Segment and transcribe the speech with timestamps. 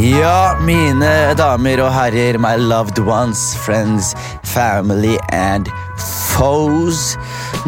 [0.00, 4.14] Ja, mine damer og herrer, my loved ones, friends,
[4.48, 5.68] family and
[6.00, 7.18] foes.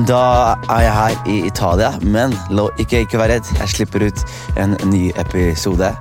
[0.08, 3.52] Da er jeg her i Italia, men la ikke, ikke være redd.
[3.60, 4.24] Jeg slipper ut
[4.56, 5.92] en ny episode.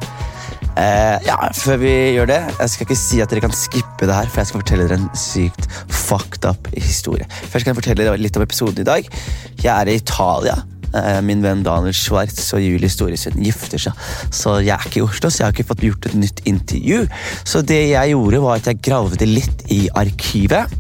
[0.80, 4.16] Eh, ja, Før vi gjør det, jeg skal ikke si at dere kan skippe det
[4.16, 7.28] her, for jeg skal fortelle dere en sykt fucked up historie.
[7.28, 9.12] Først kan jeg fortelle dere litt om episoden i dag.
[9.60, 10.62] Jeg er i Italia.
[10.92, 14.08] Eh, min venn Daniel Schwartz og Julie Storesund gifter seg.
[14.34, 17.06] Så jeg er ikke i Oslo, så jeg har ikke fått gjort et nytt intervju.
[17.48, 20.72] Så det jeg gjorde, var at jeg gravde litt i arkivet.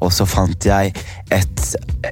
[0.00, 0.94] Og så fant jeg
[1.30, 1.66] et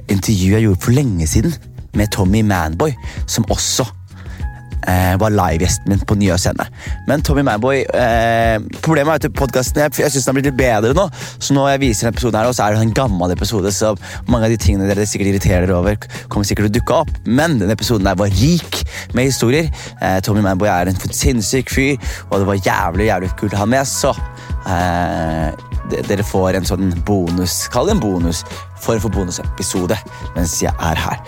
[0.07, 1.55] intervju jeg gjorde for lenge siden
[1.97, 2.93] med Tommy Manboy,
[3.25, 3.87] som også
[4.87, 6.65] eh, var livegjesten min på Nye Scene.
[7.07, 10.59] Men Tommy Manboy eh, Problemet er at podkasten jeg, jeg synes den har blitt litt
[10.59, 11.07] bedre nå.
[11.39, 13.93] Så når jeg viser denne episoden her, så er det en gammel episode, så
[14.29, 17.13] mange av de tingene dere sikkert irriterer dere over, kommer sikkert til å dukke opp.
[17.27, 18.81] Men denne episoden der var rik
[19.17, 19.69] med historier.
[20.01, 23.69] Eh, Tommy Manboy er en sinnssyk fyr, og det var jævlig jævlig kult å ha
[23.69, 23.87] med.
[23.89, 24.13] Så
[24.69, 25.49] eh,
[26.09, 28.43] dere får en sånn bonus, kall det en bonus,
[28.79, 29.97] for bonusepisode
[30.35, 31.23] mens jeg er her.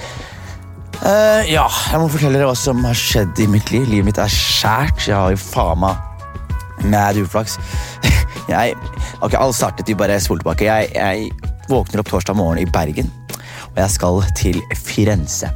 [1.01, 3.87] Uh, ja, jeg må fortelle dere hva som har skjedd i mitt liv.
[3.89, 5.07] Livet mitt er skjært.
[5.07, 6.11] Jeg har jo faen meg
[6.91, 7.57] mad uflaks.
[8.51, 8.75] jeg
[9.21, 10.67] Ok, alt startet jo bare spol tilbake.
[10.69, 11.31] Jeg, jeg,
[11.71, 13.09] våkner opp torsdag morgen i Bergen,
[13.71, 15.49] og jeg skal til Firenze.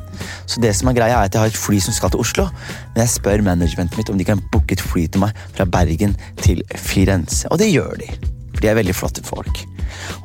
[0.49, 2.47] Så det som er greia er at Jeg har et fly som skal til Oslo,
[2.95, 6.17] men jeg spør managementet mitt om de kan booke et fly til meg fra Bergen
[6.41, 7.51] til Firenze.
[7.51, 8.09] Og det gjør de,
[8.53, 9.66] for de er veldig flotte folk.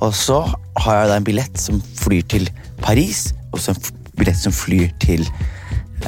[0.01, 0.45] Og så
[0.85, 2.49] har jeg da en billett som flyr til
[2.81, 5.25] Paris, og så en billett som flyr til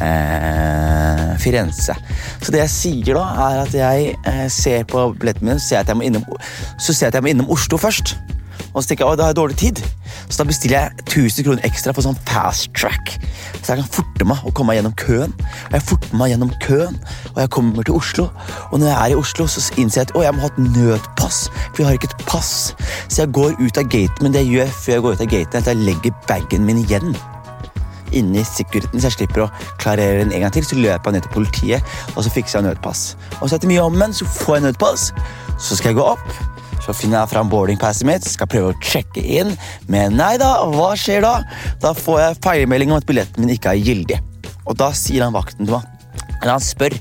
[0.00, 1.96] eh, Firenze.
[2.42, 6.24] Så det jeg sier da, er at jeg eh, ser på billetten min, ser innom,
[6.78, 8.16] så ser jeg at jeg må innom Oslo først.
[8.72, 9.80] Og så tenker jeg, å, da har jeg dårlig tid.
[10.32, 13.16] Så da bestiller jeg 1000 kroner ekstra for sånn fast track.
[13.60, 15.34] Så jeg kan forte meg å komme meg gjennom køen.
[15.68, 16.96] Og jeg forter meg gjennom køen,
[17.34, 18.28] og jeg kommer til Oslo.
[18.70, 20.62] Og når jeg er i Oslo, så innser jeg at å, jeg må ha et
[20.78, 21.42] nødpass.
[21.66, 22.54] For jeg har ikke et pass.
[23.08, 25.30] Så jeg går ut av gaten, men det jeg gjør før jeg går ut av
[25.36, 27.12] gaten, er at jeg legger bagen min igjen
[28.18, 29.50] inni sikkerheten, så jeg slipper å
[29.82, 30.66] klarere den en gang til.
[30.66, 33.04] Så løper jeg ned til politiet, og så fikser jeg nødpass.
[33.40, 35.06] Og så etter mye om men, så får jeg nødpass.
[35.58, 36.26] Så skal jeg gå opp.
[36.82, 39.54] Så finner jeg fram boardingpasset mitt, skal prøve å sjekke inn.
[39.90, 41.36] Men nei da, hva skjer da?
[41.82, 44.18] Da får jeg feilmelding om at billetten min ikke er gyldig.
[44.66, 45.88] Og da sier han vakten til meg
[46.40, 46.94] Eller han spør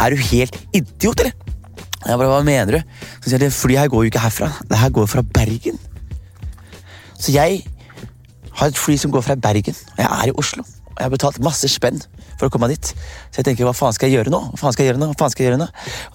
[0.00, 1.32] er du helt idiot, eller?
[2.02, 2.94] Jeg bare, Hva mener du?
[3.20, 4.48] Så sier jeg, Flyet her går jo ikke herfra.
[4.66, 5.78] Det her går fra Bergen.
[7.22, 7.62] Så jeg
[8.58, 10.64] har et fly som går fra Bergen, og jeg er i Oslo.
[10.92, 12.02] Og jeg har betalt masse spenn
[12.36, 12.90] for å komme dit.
[13.32, 14.40] Så jeg tenker, hva faen skal jeg gjøre nå?
[14.52, 15.08] Hva faen skal jeg gjøre nå?
[15.12, 15.68] Hva faen skal jeg gjøre nå?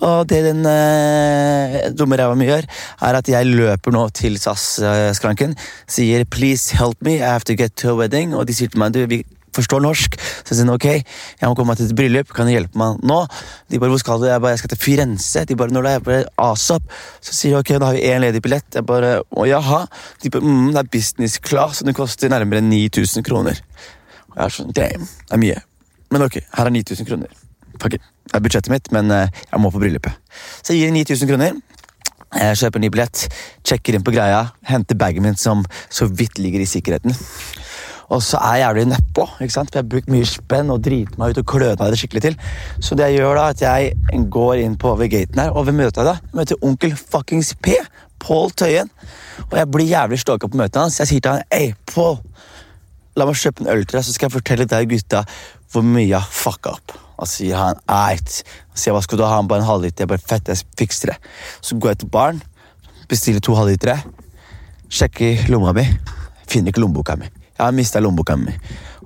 [0.05, 2.67] Og det den eh, dumme ræva mi gjør,
[3.09, 5.57] er at jeg løper nå til SAS-skranken,
[5.89, 8.79] sier 'please help me, I have to get to a wedding', og de sier til
[8.83, 9.23] meg du, vi
[9.57, 10.17] forstår norsk.
[10.17, 10.87] Så jeg sier ok,
[11.41, 13.19] jeg må komme meg til et bryllup, kan du hjelpe meg nå?
[13.71, 14.27] De bare hvor skal du?
[14.29, 15.45] Jeg bare jeg skal til Firenze.
[15.49, 16.87] De bare når det er bare asap.
[17.21, 18.69] Så sier jeg ok, da har vi én ledig billett.
[18.79, 19.83] Jeg bare å jaha.
[20.23, 23.63] De bare mm, det er business class, og det koster nærmere 9000 kroner.
[24.31, 25.63] Og jeg er sånn damn, det er mye.
[26.13, 27.43] Men ok, her er 9000 kroner.
[27.81, 28.11] Fuck it.
[28.27, 30.15] Det er budsjettet mitt, men uh, jeg må på bryllupet.
[30.61, 31.57] Så jeg gir 9000 kroner.
[32.35, 33.21] Jeg kjøper en ny billett,
[33.65, 37.15] sjekker inn på greia, henter bagen min som så vidt ligger i sikkerheten.
[38.07, 39.25] Og så er jeg jævlig nedpå.
[39.41, 39.71] ikke sant?
[39.71, 42.23] For jeg har brukt mye spenn og driter meg ut og klødd meg det skikkelig
[42.23, 42.37] til.
[42.79, 45.81] Så det jeg gjør da, at jeg går inn på ved gaten her, og hvem
[45.81, 46.13] møter jeg da?
[46.23, 47.75] Jeg møter onkel fuckings P.
[48.23, 48.89] Pål Tøyen.
[49.49, 50.99] Og jeg blir jævlig stalka på møtet hans.
[51.01, 52.17] Jeg sier til han Ei, Pål,
[53.17, 55.25] la meg kjøpe en øl til deg, så skal jeg fortelle deg gutta
[55.73, 56.95] hvor mye jeg fucka opp.
[57.17, 58.43] Og så sier han eit.
[58.71, 59.33] Og sier hva skal du ha?
[59.35, 60.05] Han bare en halvliter.
[60.05, 61.17] Jeg bare fett, jeg fikser det.
[61.65, 62.39] Så går jeg til baren,
[63.09, 63.97] bestiller to halvlitere,
[64.93, 65.87] sjekker lomma mi,
[66.47, 67.36] finner ikke lommeboka mi.
[67.57, 68.53] Jeg har mista lommeboka mi.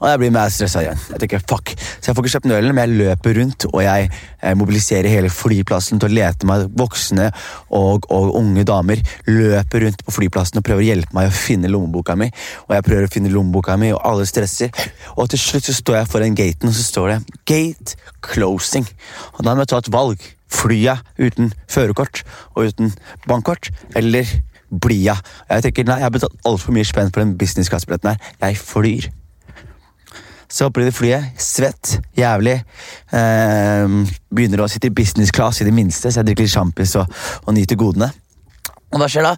[0.02, 1.02] Og jeg blir mer stressa igjen.
[1.14, 1.72] Jeg tenker, fuck.
[1.78, 5.30] Så jeg får ikke kjøpt nøkkelen, men jeg løper rundt og jeg eh, mobiliserer hele
[5.30, 7.28] flyplassen til å lete meg voksne
[7.70, 9.04] og, og, unge damer.
[9.30, 12.32] Løper rundt på flyplassen og prøver å hjelpe meg å finne lommeboka mi.
[12.66, 14.74] Og jeg prøver å finne lommeboka mi, og alle stresser.
[15.14, 17.96] Og til slutt så står jeg foran gaten, og så står det 'Gate
[18.26, 18.90] closing'.
[19.38, 20.30] Og da må jeg ta et valg.
[20.52, 22.26] Flyet uten førerkort
[22.56, 22.90] og uten
[23.30, 24.26] bankkort, eller
[24.72, 25.32] blir jeg?
[25.50, 28.32] Jeg tenker, nei, jeg har betalt altfor mye spenn for den business class-billetten her.
[28.42, 29.10] Jeg flyr.
[30.52, 32.58] Så hopper i det flyet, svett, jævlig.
[33.16, 33.94] Eh,
[34.36, 37.22] begynner å sitte i business class i det minste, så jeg drikker litt sjampis og,
[37.46, 38.12] og nyter godene.
[38.92, 39.36] Og hva skjer da?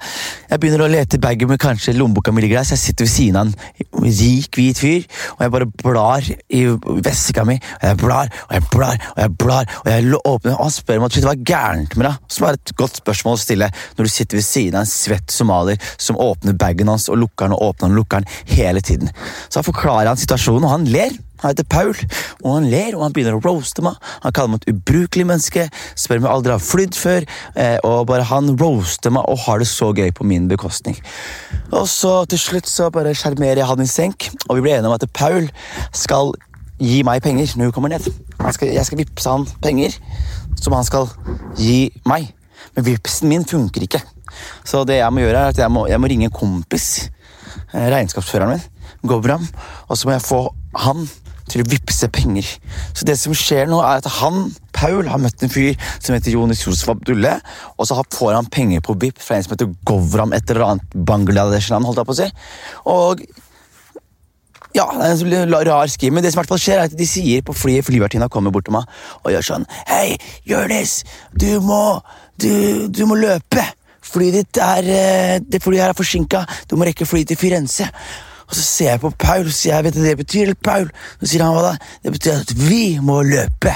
[0.50, 2.70] Jeg begynner å lete i bagen, med kanskje lommeboka mi ligger der.
[2.74, 5.04] Jeg sitter ved siden av en rik, hvit fyr,
[5.36, 6.64] og jeg bare blar i
[7.06, 7.60] veska mi.
[7.82, 11.04] Og jeg blar og jeg blar og jeg blar, og jeg åpner, og han spør
[11.04, 12.32] meg hva er gærent med deg.
[12.34, 15.34] Som er et godt spørsmål å stille når du sitter ved siden av en svett
[15.34, 18.82] somalier som åpner bagen hans og lukker den og åpner den og lukker den hele
[18.82, 19.14] tiden.
[19.50, 21.14] Så han forklarer han situasjonen, og han ler.
[21.44, 21.94] Han heter Paul,
[22.44, 23.98] og han ler og han begynner å roaste meg.
[24.24, 25.68] Han kaller meg et ubrukelig menneske,
[26.00, 27.28] spør om jeg aldri har flydd før,
[27.60, 30.98] eh, og bare han roaster meg og har det så gøy på min bekostning.
[31.74, 34.92] Og så til slutt så bare sjarmerer jeg han i senk, og vi blir enige
[34.92, 35.50] om at Paul
[35.92, 36.34] skal
[36.84, 38.08] gi meg penger når hun kommer ned.
[38.52, 39.96] Skal, jeg skal vippse han penger
[40.60, 41.10] som han skal
[41.60, 42.32] gi meg.
[42.74, 44.02] Men vipsen min funker ikke.
[44.66, 47.10] Så det jeg må gjøre er at jeg må, jeg må ringe en kompis,
[47.74, 48.70] eh, regnskapsføreren min,
[49.04, 49.44] Govram,
[49.90, 50.42] og så må jeg få
[50.86, 51.04] han
[51.54, 52.50] til å vippse penger.
[52.98, 56.34] Så det som skjer nå er at han, Paul, har møtt en fyr som heter
[56.34, 57.38] Jonis Josef Abdulle,
[57.78, 61.00] og så får han penger på VIP fra en som heter Govram, et eller annet
[61.08, 62.30] Bangladesh-land, holdt jeg på å si.
[62.94, 63.26] Og
[64.74, 66.98] ja, det er en rar skim, men det som i hvert fall skjer er at
[66.98, 68.90] de sier på flyet Flyvertinna kommer bort til meg
[69.22, 70.16] og gjør sånn Hei,
[70.50, 71.04] Jonis,
[71.38, 72.02] du må
[72.42, 73.62] du, du må løpe!
[74.04, 76.44] Flyet ditt er eh, Det flyet her er forsinka.
[76.68, 77.88] Du må rekke flyet til Firenze.
[78.50, 80.92] Og så ser jeg på Paul og sier jeg vet du det betyr, Paul?
[81.22, 81.74] Så sier han hva da?
[82.04, 83.76] Det betyr at vi må løpe.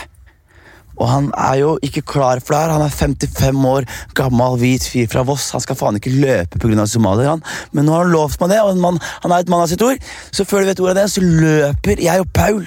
[0.97, 2.73] Og han er jo ikke klar for det her.
[2.73, 3.87] Han er 55 år,
[4.17, 5.51] gammel, hvit fyr fra Voss.
[5.53, 6.87] Han skal faen ikke løpe pga.
[6.89, 7.43] somalier, han.
[7.71, 9.85] Men nå har han lovt meg det, og man, han er et mann av sitt
[9.85, 10.01] ord.
[10.31, 12.65] Så før du vet ordet av det, så løper jeg og Paul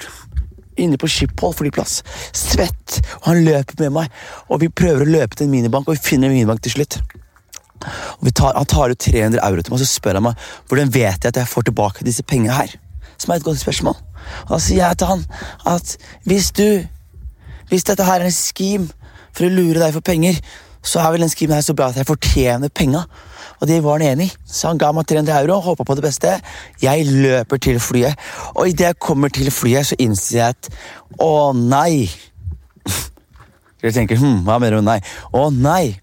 [0.79, 1.99] inne på Schiphol flyplass.
[2.33, 3.01] Svett.
[3.21, 4.21] Og han løper med meg.
[4.49, 7.01] Og vi prøver å løpe til en minibank, og vi finner en minibank til slutt.
[7.81, 11.23] Tar, Han tar ut 300 euro til meg, og så spør han meg hvordan vet
[11.23, 12.73] jeg at jeg får tilbake disse pengene her.
[13.17, 13.99] Som er et godt spørsmål.
[14.47, 15.25] Og Da sier jeg til han
[15.69, 16.83] at hvis du
[17.71, 18.89] hvis dette her er en skim
[19.31, 20.35] for å lure deg for penger,
[20.83, 23.05] så er vel den skimen her så bra at jeg fortjener penga.
[23.61, 25.95] Og det var han enig i, så han ga meg 300 euro og håpa på
[25.95, 26.33] det beste.
[26.81, 28.19] Jeg løper til flyet,
[28.57, 30.71] og idet jeg kommer til flyet, så innser jeg at
[31.21, 32.09] å nei
[33.81, 34.99] Jeg tenker hm, hva mener du nei?
[35.31, 36.00] Å nei!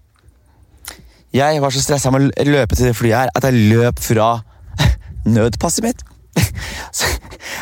[1.33, 4.29] Jeg var så stressa med å løpe til det flyet her at jeg løp fra
[5.37, 6.03] nødpasset mitt.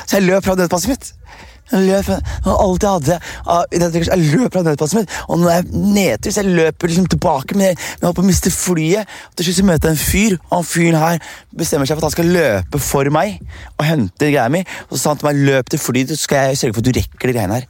[0.07, 1.13] Så jeg løp fra nødpasset mitt.
[1.67, 2.09] Jeg løp,
[2.47, 6.53] alt jeg hadde Jeg løp fra nødpasset mitt, og nå er jeg nedtur, så jeg
[6.55, 7.57] løper liksom tilbake.
[7.57, 9.17] Men jeg, holder på å miste flyet.
[9.35, 12.15] Til slutt møter jeg en fyr, og han fyren her bestemmer seg for at han
[12.15, 13.41] skal løpe for meg
[13.75, 14.63] og hente greia mi.
[14.87, 16.87] Og så sa han til meg løp til flyet, så skal jeg sørge for at
[16.87, 17.67] du rekker de greiene her.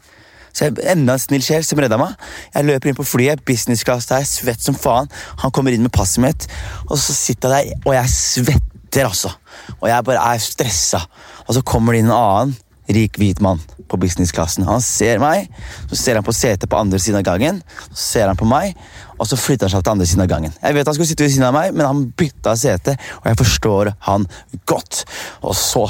[0.57, 2.15] Så jeg, Enda en snill sjel som redda meg.
[2.55, 5.11] Jeg løper inn på flyet, business class der, svett som faen.
[5.43, 6.47] Han kommer inn med passet mitt,
[6.87, 9.35] og så sitter jeg der, og jeg svetter, altså.
[9.77, 11.03] Og jeg bare er stressa.
[11.45, 12.57] Og så kommer det inn en annen
[12.89, 14.65] rik, hvit mann på businessklassen.
[14.67, 15.51] Han ser meg,
[15.91, 17.61] så ser han på setet på andre siden av gangen,
[17.91, 18.75] så ser han på meg,
[19.17, 20.55] og så flytter han seg til andre siden av gangen.
[20.61, 23.39] Jeg vet han skulle sitte ved siden av meg, men han bytta sete, og jeg
[23.43, 24.27] forstår han
[24.69, 25.03] godt.
[25.43, 25.85] Og så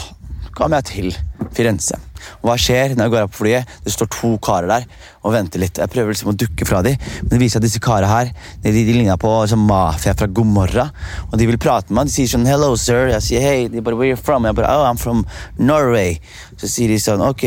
[0.57, 1.15] kom jeg til
[1.53, 1.97] Firenze.
[2.41, 3.75] Og hva skjer når jeg går opp på flyet?
[3.85, 4.85] Det står to karer der
[5.21, 5.77] og venter litt.
[5.79, 8.31] Jeg prøver liksom å dukke fra dem, men det viser at disse karene her
[8.63, 10.87] de, de ligner på liksom, mafia fra Gomorra.
[11.29, 12.09] Og de vil prate med meg.
[12.09, 13.11] De sier sånn 'hello, sir'.
[13.13, 13.81] Jeg sier 'hey'.
[13.81, 15.25] Bare 'where are you from?' Jeg bare 'oh, I'm from
[15.59, 16.19] Norway'.
[16.57, 17.43] Så sier de sånn 'ok,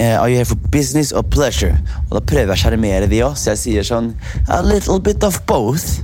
[0.00, 1.78] uh, are you here for business or pleasure?'
[2.10, 4.14] Og da prøver jeg å sjarmere de òg, så jeg sier sånn
[4.48, 6.02] 'a little bit of both'.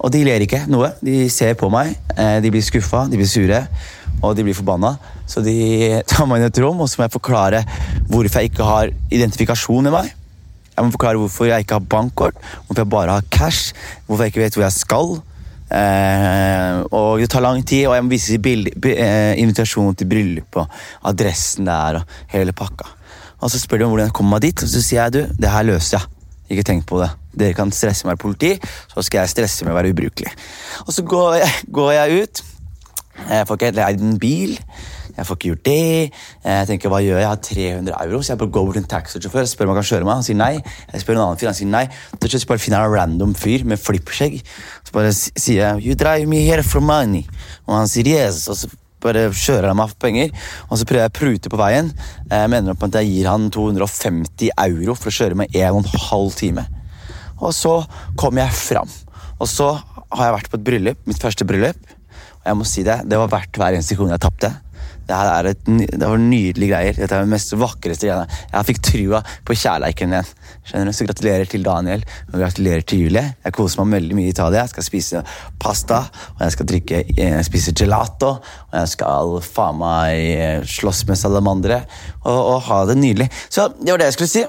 [0.00, 0.92] Og de ler ikke noe.
[1.02, 3.66] De ser på meg, eh, de blir skuffa, de blir sure
[4.22, 4.96] og de blir forbanna.
[5.28, 5.56] Så de
[6.10, 7.64] tar meg inn i et rom, og så må jeg forklare
[8.08, 10.12] hvorfor jeg ikke har identifikasjon i meg.
[10.74, 12.36] Jeg må forklare hvorfor jeg ikke har bankkort,
[12.66, 13.74] hvorfor jeg bare har cash,
[14.06, 15.16] hvorfor jeg ikke vet hvor jeg skal.
[15.68, 20.56] Eh, og Det tar lang tid, og jeg må vise bild, eh, invitasjon til bryllup
[20.56, 22.86] og adressen der og hele pakka.
[23.40, 25.34] Og Så spør de om hvordan jeg kommer meg dit, og så sier jeg du,
[25.38, 26.06] det her løser jeg.
[26.50, 27.10] Ikke tenk på det.
[27.38, 28.54] Dere kan stresse å være politi,
[28.88, 30.30] så skal jeg stresse med å være ubrukelig.
[30.86, 32.42] Og så går jeg, går jeg ut.
[33.26, 34.54] Jeg får ikke leid en bil.
[35.18, 36.10] Jeg får ikke gjort det.
[36.44, 37.24] Jeg tenker, hva gjør jeg?
[37.24, 39.72] Jeg har 300 euro, så jeg bare går bort til en taxisjåfør og spør om
[39.72, 40.20] han kan kjøre meg.
[40.20, 40.52] Han sier nei.
[40.92, 41.84] Jeg spør en annen fyr, han sier nei.
[42.14, 44.38] Til slutt bare finner jeg en random fyr med flippskjegg.
[44.86, 47.24] Så bare sier jeg you drive me here for money.
[47.66, 48.46] Og han sier yes.
[48.52, 48.70] Og så
[49.02, 50.32] bare kjører han meg for penger.
[50.68, 51.90] Og så prøver jeg å prute på veien.
[52.30, 55.82] Jeg mener opp at jeg gir han 250 euro for å kjøre meg en og
[55.82, 56.68] en halv time.
[57.42, 57.80] Og så
[58.18, 58.98] kommer jeg fram.
[59.38, 61.97] Og så har jeg vært på et bryllup, mitt første bryllup.
[62.48, 64.54] Jeg må si det, det var verdt hver eneste krone jeg tapte.
[65.08, 66.96] Det, her er et, det var nydelige greier.
[66.98, 68.40] Dette er det mest vakreste greiene.
[68.52, 70.32] Jeg fikk trua på kjærleiken igjen.
[70.68, 70.96] Skjønner du?
[70.98, 73.22] Så gratulerer til Daniel og gratulerer til Julie.
[73.44, 74.66] Jeg koser meg veldig mye i Italia.
[74.66, 75.22] Jeg skal spise
[75.64, 76.02] pasta,
[76.34, 78.34] og jeg skal drikke, jeg eh, spise gelato.
[78.68, 81.80] Og jeg skal faen meg eh, slåss med salamandere
[82.26, 83.30] og, og, ha det nydelig.
[83.48, 84.44] Så det var det jeg skulle si.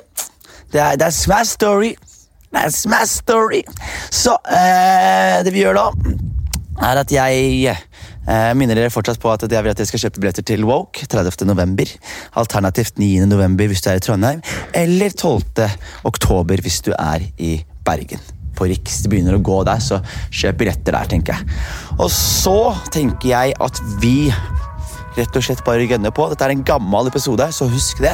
[0.74, 1.96] Det er, that's my story.
[2.52, 3.64] That's my story.
[4.12, 5.88] Så eh, det vi gjør da,
[6.90, 7.80] er at jeg
[8.30, 11.08] Eh, minner dere fortsatt på at jeg vil at dere skal kjøpe billetter til Woke
[11.10, 11.48] 30.
[11.50, 11.90] november.
[12.38, 13.26] Alternativt 9.
[13.26, 14.44] november hvis du er i Trondheim,
[14.78, 15.66] eller 12.
[16.06, 17.56] oktober hvis du er i
[17.88, 18.22] Bergen.
[18.60, 19.02] På Riks.
[19.02, 21.60] Det begynner å gå der, så kjøp billetter der, tenker jeg.
[21.98, 24.30] Og så tenker jeg at vi
[25.18, 26.30] rett og slett bare gønne på.
[26.30, 28.14] Dette er en gammel episode, så husk det.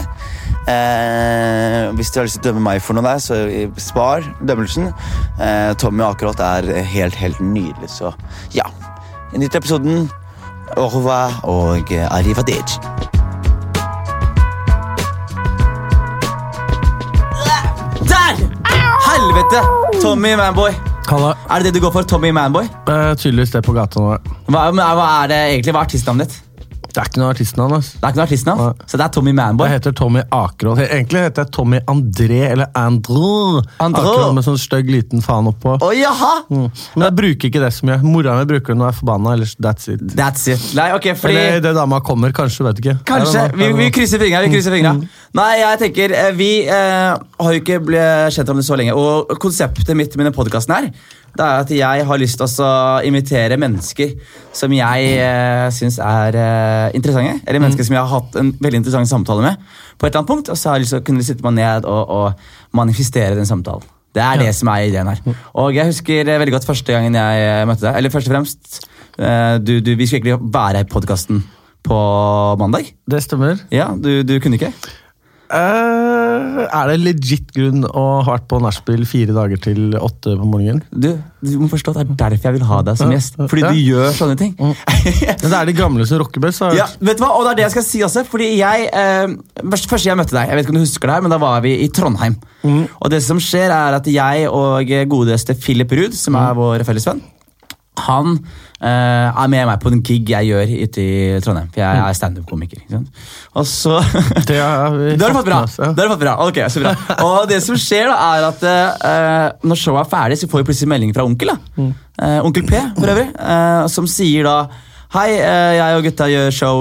[0.71, 3.41] Eh, hvis dere har lyst til å dømme meg for noe der, så
[3.83, 4.93] spar dømmelsen.
[5.35, 8.15] Eh, Tommy Akerholt er helt, helt nydelig, så
[8.55, 8.69] ja.
[9.37, 10.09] Nytt episoden.
[10.77, 12.79] Au revoir og arrivederci.
[18.09, 18.33] Der!
[19.09, 19.61] Helvete!
[20.01, 20.71] Tommy Manboy.
[21.09, 21.35] Halla.
[21.49, 22.01] Er det det du går for?
[22.01, 22.63] Tommy Manboy?
[22.63, 24.17] Eh, tydeligvis det på gata nå.
[24.49, 25.73] Hva, hva er det egentlig?
[25.73, 26.44] Hva er artistnavnet ditt?
[26.95, 27.73] Det er ikke noe artistnavn.
[27.75, 27.97] Altså.
[27.99, 28.83] Det er ikke noe artistnavn?
[28.87, 29.67] Så det er Tommy Manboy?
[29.67, 30.79] Jeg heter Tommy Akerholt.
[30.85, 33.57] Egentlig heter jeg Tommy André eller Andrew.
[33.83, 35.75] Akerholt med sånn stygg liten faen oppå.
[35.75, 36.31] Å, jaha!
[36.47, 36.69] Mm.
[36.95, 37.99] Men jeg bruker ikke det så mye.
[38.05, 39.35] Mora mi bruker det når jeg er forbanna.
[39.35, 40.05] Ellers that's it.
[40.15, 40.63] That's it.
[40.79, 41.35] Nei, ok, fordi...
[41.41, 42.63] Eller det dama kommer, kanskje.
[42.69, 42.95] vet ikke.
[43.11, 43.43] Kanskje.
[43.59, 44.45] Vi, vi krysser fingra.
[44.47, 44.95] Vi krysser fingra.
[45.35, 48.95] Nei, jeg tenker eh, Vi eh, har jo ikke blitt kjent om det så lenge.
[48.95, 50.89] Og konseptet mitt med denne podkasten her,
[51.35, 52.73] det er at jeg har lyst til å
[53.03, 54.13] invitere mennesker
[54.55, 57.41] som jeg eh, syns er eh, interessante.
[57.43, 59.65] Eller mennesker som jeg har hatt en veldig interessant samtale med.
[59.97, 61.57] på et eller annet punkt, Og så har jeg lyst til å kunne sitte meg
[61.59, 63.83] ned og, og manifestere den samtalen.
[64.15, 65.19] Det er det som er ideen her.
[65.59, 67.99] Og jeg husker eh, veldig godt første gangen jeg eh, møtte deg.
[67.99, 68.85] Eller først og fremst,
[69.19, 71.43] eh, du, du, vi skulle egentlig være her i podkasten
[71.85, 71.97] på
[72.61, 72.93] mandag.
[73.11, 73.59] Det stemmer.
[73.75, 74.71] Ja, du, du kunne ikke?
[75.51, 76.14] Eh,
[76.63, 80.81] er det legit grunn å ha vært på nachspiel fire dager til åtte på morgenen?
[80.91, 81.09] Du,
[81.45, 83.35] du må forstå at Det er derfor jeg vil ha deg som gjest.
[83.41, 83.71] Fordi Ja.
[83.71, 84.55] du gjør sånne ting.
[84.59, 86.63] Men det er de gamle som rocker best.
[86.77, 87.33] Ja, vet du hva?
[87.37, 88.25] Og det er det jeg skal si også.
[88.29, 91.15] Fordi jeg, eh, først, Første jeg møtte deg, jeg vet ikke om du husker det
[91.19, 92.35] her, men da var vi i Trondheim.
[92.65, 97.05] Og det som skjer er at jeg og godeste Philip Ruud, som er vår felles
[97.05, 97.21] venn,
[98.07, 98.31] han
[98.81, 101.67] eh, er med meg på en gig jeg gjør ute i Trondheim.
[101.73, 102.81] For jeg er standup-komiker.
[103.55, 103.99] Og så
[104.49, 105.61] Det har vi du fått bra.
[105.65, 105.91] ja.
[105.91, 106.35] Det har du fått bra.
[106.47, 106.95] Ok, så bra.
[107.25, 110.69] Og det som skjer, da, er at eh, når showet er ferdig, så får vi
[110.71, 111.53] plutselig melding fra onkel.
[111.55, 111.87] da.
[112.21, 113.29] Eh, onkel P, for øvrig.
[113.35, 114.57] eh, som sier da
[115.15, 116.79] Hei, eh, jeg og gutta gjør show.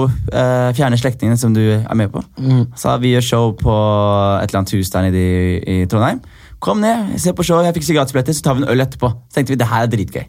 [0.75, 2.19] Fjerne slektningene, som du er med på.
[2.75, 3.75] Så vi gjør show på
[4.41, 6.19] et eller annet hus der nede i, i Trondheim.
[6.65, 7.67] Kom ned, se på showet.
[7.69, 9.11] Jeg fikk sigarettbilletter, så tar vi en øl etterpå.
[9.29, 10.23] Så tenkte vi, det her er dritgøy.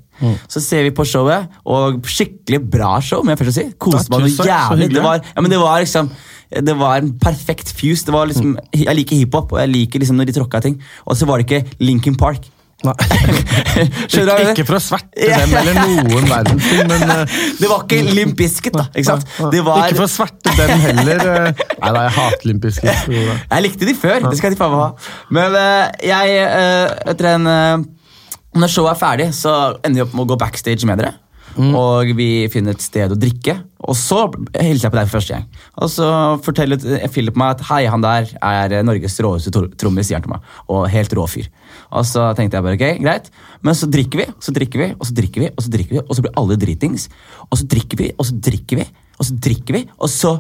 [0.53, 3.25] Så ser vi på showet, og skikkelig bra show.
[3.25, 3.69] må jeg først si.
[3.81, 4.91] Koste meg noe jævlig.
[4.93, 6.13] Det var, ja, men det var liksom
[6.47, 8.05] det var en perfekt fuse.
[8.07, 10.77] Det var liksom, Jeg liker hiphop, og jeg liker liksom når de tråkka ting.
[11.07, 12.47] Og så var det ikke Linkin Park.
[12.85, 12.93] Nei.
[14.53, 18.37] Ikke for å sverte dem eller noen verdens ting, men eh, Det var ikke Limp
[18.39, 18.85] Bizkit, da.
[18.93, 19.25] ikke sant?
[19.55, 21.23] Det var, Ikke for å sverte dem heller.
[21.25, 21.67] eh.
[21.81, 23.07] Nei da, jeg hater Limp Bizkit.
[23.17, 25.13] Jeg likte de før, det skal de faen meg ha.
[25.39, 27.49] Men eh, jeg, uh, etter en
[28.57, 31.17] Når showet er ferdig, så ender vi opp med å gå backstage med dere.
[31.57, 33.55] Og vi finner et sted å drikke.
[33.89, 35.47] Og så hilser jeg på deg for første gang.
[35.81, 36.09] Og så
[36.45, 36.81] forteller
[37.13, 40.51] Philip meg at hei, han der er Norges råeste trommis, sier han til meg.
[40.73, 41.49] Og helt rå fyr.
[41.97, 43.31] Og så tenkte jeg bare ok, greit.
[43.65, 46.05] Men så drikker vi, så drikker vi, og så drikker vi, og så drikker vi,
[46.05, 47.09] og så blir alle dritings.
[47.49, 48.87] Og så drikker vi, og så drikker vi,
[49.17, 50.35] og så drikker vi, og så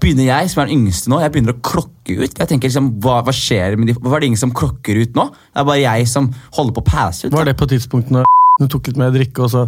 [0.00, 2.38] begynner jeg, som er den yngste nå, jeg begynner å klokke ut.
[2.40, 5.28] Jeg tenker liksom, hva, hva skjer med de, Var det ingen som klokker ut nå?
[5.52, 7.36] Det er bare jeg som holder på å passe ut.
[7.36, 8.26] Var det på tidspunktet når
[8.58, 9.66] du tok litt mer drikke, og så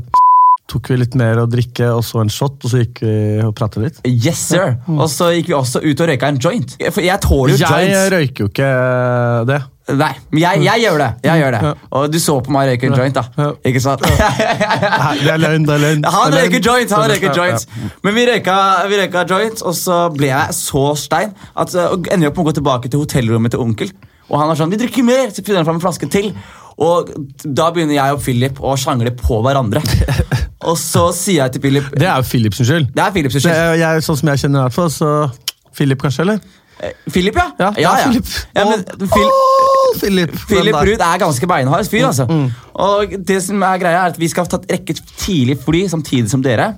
[0.69, 3.55] tok vi litt mer å drikke, og så en shot, og så gikk vi og
[3.57, 3.99] pratet litt?
[4.05, 4.77] Yes, sir!
[4.93, 6.75] Og så gikk vi også ut og røyka en joint.
[6.93, 8.11] For jeg tåler jo Jeg joints.
[8.13, 9.59] røyker jo ikke eh, det.
[9.89, 11.09] Nei, men jeg, jeg gjør det.
[11.25, 11.71] jeg gjør det.
[11.97, 13.47] Og du så på meg røyke en joint, da.
[13.71, 14.05] Ikke sant?
[14.05, 16.05] Nei, Det er løgn, det er løgn.
[16.13, 17.65] Han er røyker joints, han røyker joints.
[18.05, 18.59] Men vi røyka,
[18.93, 22.45] vi røyka joints, og så ble jeg så stein at uh, og ender opp med
[22.45, 23.95] å gå tilbake til hotellrommet til onkel.
[24.29, 26.35] Og han er sånn 'Vi drikker mer!' Så finner han fram en flaske til.
[26.79, 27.09] Og
[27.43, 29.81] da begynner jeg og Philip å sjangle på hverandre.
[30.69, 32.89] Og så sier jeg til Philip Det er jo Philips skyld.
[32.95, 35.13] Det er Philips Det er, jeg, sånn som jeg kjenner deg for, så
[35.79, 36.41] Philip kanskje, eller?
[36.83, 37.47] Eh, Philip, ja?
[37.59, 38.11] Ja, ja, ja.
[38.11, 38.29] Philip.
[38.55, 40.35] Ja, men, Phil, oh, Philip!
[40.47, 40.79] Philip.
[40.91, 42.27] Ruud er ganske beinhard fyr, altså.
[42.75, 46.31] Og det som er greia er at Vi skal ta et rekke tidlig fly samtidig
[46.31, 46.73] som dere.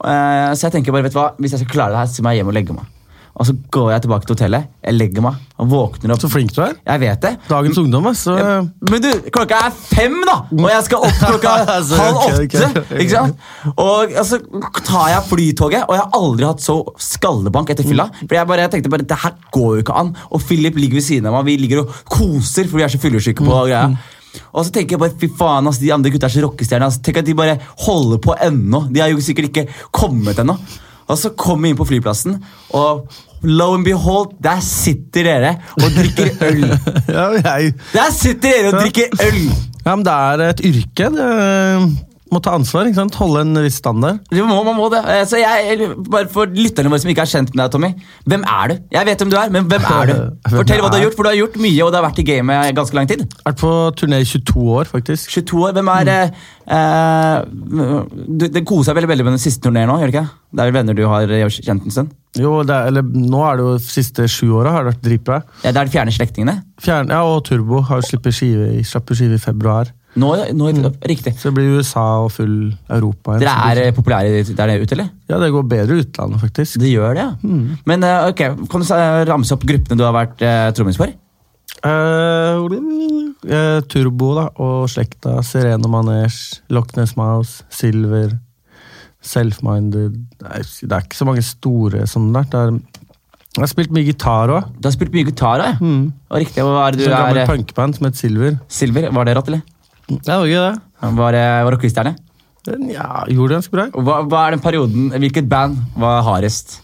[0.00, 2.24] Eh, så jeg tenker bare, vet du hva, hvis jeg skal klare det her, så
[2.24, 2.96] må jeg hjem og legge meg.
[3.38, 6.20] Og så går jeg tilbake til hotellet, jeg legger meg og våkner opp.
[6.20, 6.74] Så flink du er.
[6.84, 7.30] Jeg vet det.
[7.48, 8.08] Dagens ungdom.
[8.16, 8.34] Så,
[8.90, 10.36] Men du, klokka er fem, da!
[10.56, 12.66] Og jeg skal opp klokka Altså, halv okay, åtte.
[12.66, 12.92] ok, ok.
[13.04, 13.48] Ikke sant?
[13.76, 14.40] Og altså,
[14.84, 18.08] tar jeg flytoget, og jeg har aldri hatt så skallebank etter fylla.
[18.24, 20.12] For jeg bare jeg tenkte bare, det her går jo ikke an.
[20.30, 23.00] Og Philip ligger ved siden av meg, vi ligger og koser, for vi er så
[23.00, 23.86] fyllesyke på greia.
[24.54, 26.90] Og så tenker jeg bare, fy faen, ass, de andre gutta er så rockestjerner.
[26.90, 27.00] ass.
[27.02, 27.56] Tenk at de bare
[27.86, 28.84] holder på ennå.
[28.90, 30.58] De har jo sikkert ikke kommet ennå.
[31.10, 32.36] Og så kommer vi inn på flyplassen,
[32.76, 33.06] og
[33.42, 36.66] lo and behold, der sitter dere og drikker øl.
[37.16, 39.42] ja, jeg, Der sitter dere og drikker øl!
[39.86, 41.10] ja, men det er et yrke.
[41.16, 41.28] Det,
[42.30, 43.16] Må ta ansvar, ikke sant?
[43.18, 44.20] Holde en viss standard.
[44.30, 45.00] Du må, man må det.
[45.10, 47.90] Eh, Så jeg, bare For lytterne våre som ikke er kjent med deg, Tommy.
[48.30, 48.74] Hvem er du?
[48.94, 50.14] Jeg vet hvem du er, men hvem er du?
[50.54, 52.26] Fortell hva du har gjort, for du har gjort mye, og du har vært i
[52.30, 53.26] gamet ganske lang tid.
[53.26, 55.34] Jeg har Vært på turné i 22 år, faktisk.
[55.34, 55.76] 22 år.
[55.80, 56.40] Hvem er mm.
[56.78, 57.36] eh,
[58.30, 60.26] du, Det koser seg veldig veldig med den siste turneen nå, gjør det ikke?
[60.50, 62.16] Det er vel venner du har eh, kjent en stund?
[62.38, 65.06] Jo, det er, eller Nå er det jo de siste sju åra har det vært
[65.06, 65.40] dritbra.
[65.64, 66.60] Ja, det er de fjerne slektningene?
[66.80, 69.90] Fjern, ja, og Turbo har slipper skive, skive i februar.
[70.18, 70.70] Nå, nå
[71.06, 71.36] Riktig.
[71.38, 73.36] Så det blir USA og full Europa.
[73.38, 75.10] Dere er eh, populære der ute, eller?
[75.30, 76.80] Ja, det går bedre i utlandet, faktisk.
[76.82, 77.56] Det gjør det, ja.
[77.86, 78.92] Men eh, ok, kan du
[79.30, 81.14] ramse opp gruppene du har vært eh, trommis for?
[81.80, 82.66] Uh,
[83.46, 85.38] uh, Turbo da, og slekta.
[85.46, 88.34] Sereno Manesh, Loch Ness Mouse, Silver,
[89.20, 92.74] Self-Minded Det er ikke så mange store som det er.
[93.50, 94.68] Jeg har spilt mye gitar òg.
[94.78, 95.72] Du har spilt mye gitar, da.
[95.74, 95.94] ja.
[96.30, 98.58] Og riktig, hva er det Du du er Et gammel eh, punkband som het Silver.
[98.70, 99.64] Silver, var det rått, eller?
[100.18, 101.14] Ja, det var gøy, det.
[101.20, 102.16] Var det rockestjerne?
[102.90, 103.88] Ja, gjorde det ganske bra.
[103.96, 106.80] Hva, hva er den perioden, Hvilket band var hardest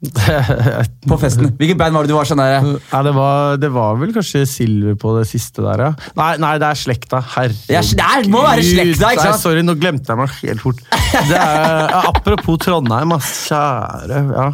[1.10, 1.50] på festen?
[1.60, 4.42] Hvilket band var det du var sånn der Ja, det var, det var vel kanskje
[4.48, 5.90] Silver på det siste der, ja.
[6.18, 7.20] Nei, nei det er slekta.
[7.36, 7.94] Herregud.
[8.00, 9.44] Det må være slekta, ikke Nei, sant?
[9.44, 10.80] sorry, nå glemte jeg meg helt fort.
[10.88, 13.34] Det er, ja, apropos Trondheim, ass.
[13.50, 14.24] Kjære.
[14.34, 14.48] Ja.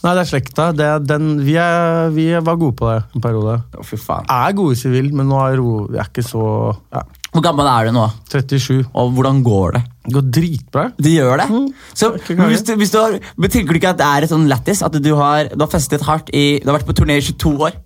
[0.00, 0.70] Nei, det er slekta.
[0.72, 3.58] Det er den, vi, er, vi var gode på det en periode.
[3.76, 4.24] Oh, fy faen.
[4.26, 7.44] Jeg Er gode i sivil, men nå er ro, vi er ikke så ja, Hvor
[7.44, 8.06] gammel er du nå?
[8.32, 8.80] 37.
[8.98, 9.82] Og hvordan går det?
[10.06, 10.84] Det går dritbra.
[10.98, 11.46] Det gjør det?
[11.94, 12.48] Så men klage.
[12.50, 13.14] hvis du, hvis du har,
[13.46, 14.82] Tenker du ikke at det er et sånn lættis?
[14.82, 17.54] At du har, du har festet hardt i Du har vært på turné i 22
[17.68, 17.78] år.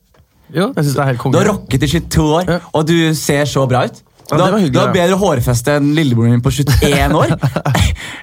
[0.55, 2.59] Jo, jeg synes det er helt Du har rocket i 22 år, Ja.
[2.73, 4.03] og du ser så bra ut.
[4.31, 7.35] Ja, du, har, hyggelig, du har bedre hårfeste enn lillebroren min på 21 år.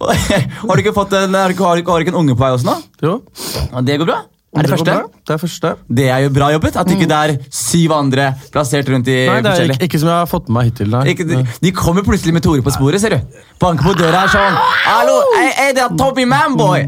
[0.00, 2.20] Har du ikke fått en, har du ikke, har du ikke, har du ikke en
[2.22, 2.76] unge på vei også nå?
[3.04, 3.16] Jo,
[3.74, 4.20] Og det går bra.
[4.50, 4.94] Er det, første?
[5.28, 5.68] Det er første.
[5.96, 6.76] Det er jo bra jobbet.
[6.76, 10.08] At ikke det er syv andre plassert rundt i Nei, det er ikke, ikke som
[10.10, 10.88] jeg har fått med meg hittil.
[10.90, 11.02] Nei.
[11.12, 13.36] ikke, de, de kommer plutselig med Tore på sporet, ser du.
[13.62, 14.58] Banker på døra her sånn.
[14.88, 16.82] Hallo, er, er det Tommy Manboy?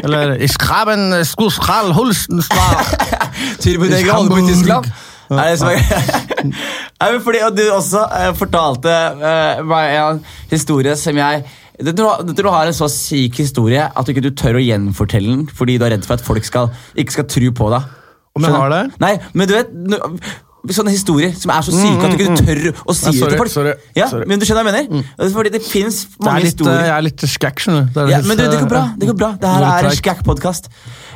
[0.00, 2.00] Eller Iskraben haben Holstenstad.
[2.00, 3.20] Holstensvar.
[3.62, 4.88] Turboneger holder på i Tyskland.
[5.36, 6.54] Er det
[7.00, 11.42] Nei, fordi og Du også eh, fortalte eh, meg en historie som jeg
[11.78, 15.28] jeg tror, du har en så syk historie at du ikke du tør å gjenfortelle
[15.28, 17.82] den fordi du er redd for at folk skal, ikke skal tro på deg.
[18.36, 18.82] Om jeg har det?
[19.00, 19.70] Nei, men du vet
[20.66, 23.50] Sånne historier som er så syke at du ikke tør å si det til folk.
[23.52, 24.26] sorry, ja, sorry.
[24.26, 25.28] Men du skjønner hva jeg mener?
[25.30, 26.80] Fordi det fins Det mange er litt, historier.
[26.80, 27.92] eh, jeg er litt skakk, skjønner du.
[27.94, 28.80] Det Ja, men du, det går bra.
[28.82, 29.28] eh, det går bra.
[29.44, 30.00] Det her er en treigt.
[30.02, 30.66] skakk-podkast.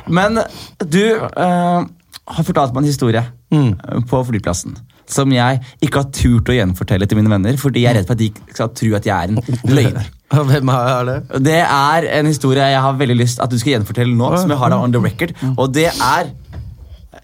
[0.07, 0.39] Men
[0.87, 1.83] du uh,
[2.31, 3.73] har fortalt meg en historie Mm.
[4.07, 4.77] på flyplassen
[5.11, 8.17] som jeg ikke har turt å gjenfortelle til mine venner, fordi jeg er redd for
[8.17, 10.09] at de skal tro at jeg er en løgner.
[10.51, 11.17] Hvem er det?
[11.43, 14.61] Det er en historie jeg har veldig lyst at du skal gjenfortelle nå, som jeg
[14.61, 15.35] har da on the record.
[15.41, 15.57] Mm.
[15.59, 16.31] Og det er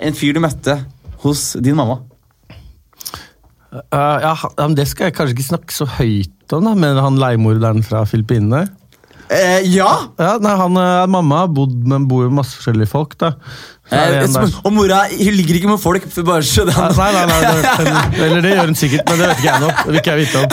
[0.03, 0.81] en fyr du møtte
[1.23, 2.01] hos din mamma.
[3.67, 4.33] Uh, ja,
[4.75, 8.65] Det skal jeg kanskje ikke snakke så høyt om, da, men han leiemorderen fra Filippinene.
[9.29, 9.89] Eh, ja!
[10.19, 13.17] Ja, nei, han, eh, Mamma bodd med, bor jo med masse forskjellige folk.
[13.19, 13.33] da.
[13.91, 16.03] Eh, som, og mora hun ligger ikke med folk.
[16.27, 19.29] bare så det Nei, nei, nei, nei det, Eller det gjør hun sikkert, men det
[19.29, 19.69] vet ikke jeg nå.
[19.77, 20.47] Det vil ikke jeg vite om.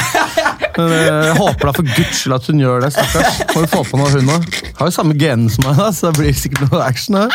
[0.77, 2.91] Men eh, Jeg håper da for guds skyld at hun gjør det.
[2.95, 3.41] stakkars.
[3.55, 4.49] Må jo få på noe, hun òg.
[4.81, 7.19] Har jo samme genen som meg, da, så det blir sikkert noe action.
[7.19, 7.31] her.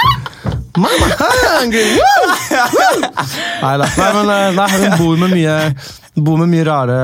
[0.80, 0.89] Woo!
[3.63, 3.88] Nei da.
[3.88, 5.58] Nei, men eh, nei, hun bor med mye
[6.19, 6.95] bor med mye rare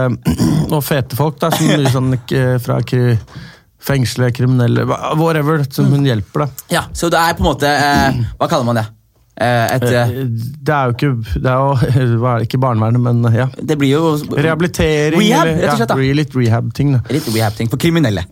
[0.75, 1.37] og fete folk.
[1.39, 2.15] da, som mye sånn
[2.63, 2.81] fra
[3.85, 4.83] fengsle, kriminelle,
[5.19, 6.45] whatever, som hun hjelper.
[6.47, 6.67] deg.
[6.73, 8.85] Ja, Så det er på en måte eh, Hva kaller man det?
[9.35, 10.29] Eh, et, eh, Eh,
[10.65, 13.47] Det er jo ikke det er jo, hva er det, ikke barnevernet, men ja.
[13.61, 15.19] det blir jo Rehabilitering.
[15.21, 15.99] Rehab, eller- rett og slett, da.
[16.01, 16.93] Ja, litt rehab-ting.
[16.95, 17.03] da.
[17.11, 18.23] litt rehab-ting for kriminelle.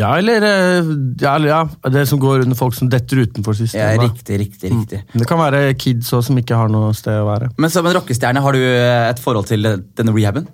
[0.00, 1.60] Ja, eller ja, eller, ja,
[1.92, 4.00] det som går under folk som detter utenfor Ja, systemet.
[4.08, 5.02] riktig, riktig, riktig.
[5.14, 7.52] det kan være kids også, som ikke har noe sted å være.
[7.62, 9.62] Men som en rockestjerne, har du et forhold til
[9.94, 10.48] denne rehaben?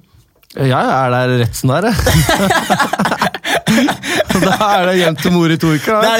[0.58, 3.26] Ja, jeg er der rett som det er.
[4.44, 6.00] da er det hjem til mor i to uker.
[6.02, 6.16] da.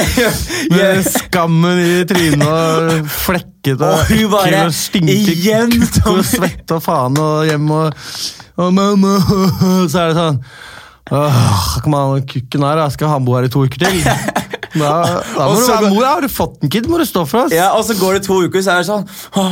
[0.74, 5.76] Med skammen i trynet og flekkete Og ekkel og stinker igjen,
[6.10, 8.04] og svette og faen og hjem og,
[8.60, 9.16] og mamma,
[9.90, 10.42] Så er det sånn
[11.10, 12.84] Åh, Kom an, kukken her, da.
[12.94, 14.02] skal han bo her i to uker til?
[14.70, 14.90] Da,
[15.34, 16.04] da må du være mor.
[16.06, 17.50] Har du fått en kid, må du stå for oss.
[17.56, 19.02] Ja, Og så går det to uker, så er det sånn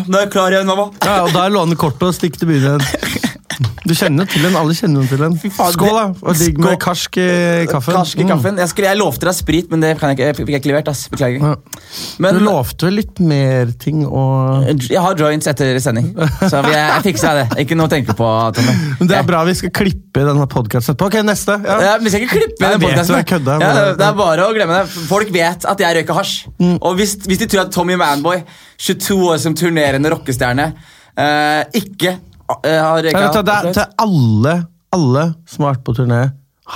[0.07, 0.92] nå er jeg klar igjen, mamma.
[1.03, 3.27] Ja, og da er låne kortet og stikke til byen igjen.
[3.59, 5.35] Du kjenner til den, alle kjenner til den.
[5.38, 6.03] Skål, da!
[6.23, 7.29] Og digg med karsk i
[7.71, 7.97] kaffen.
[7.97, 8.59] Karsk i kaffen.
[8.61, 10.90] Jeg, skulle, jeg lovte deg sprit, men det kan jeg jeg fikk jeg ikke levert.
[10.92, 11.07] ass.
[11.11, 11.42] Beklager.
[11.42, 11.81] Mm.
[12.23, 16.11] Men Du lovte vel litt mer ting og jeg har joints etter sending,
[16.42, 17.47] så jeg, jeg fikser det.
[17.64, 18.75] Ikke noe å tenke på, Tommy.
[19.01, 21.09] Men det er bra vi skal klippe denne podkasten etterpå.
[21.11, 21.59] Ok, neste.
[21.64, 21.79] Ja.
[21.88, 24.83] Ja, vi skal ikke klippe Jeg den kødda, Ja, det, det er bare å glemme
[24.83, 25.03] det.
[25.11, 26.37] Folk vet at jeg røyker hasj.
[26.79, 28.44] Og hvis, hvis de tror at Tommy Manboy,
[28.79, 30.73] 22 år som turnerende rockestjerne,
[31.18, 32.12] Uh, ikke
[32.48, 33.24] har røyka.
[33.24, 34.54] vet, det er, til alle,
[34.96, 36.22] alle som har vært på turné,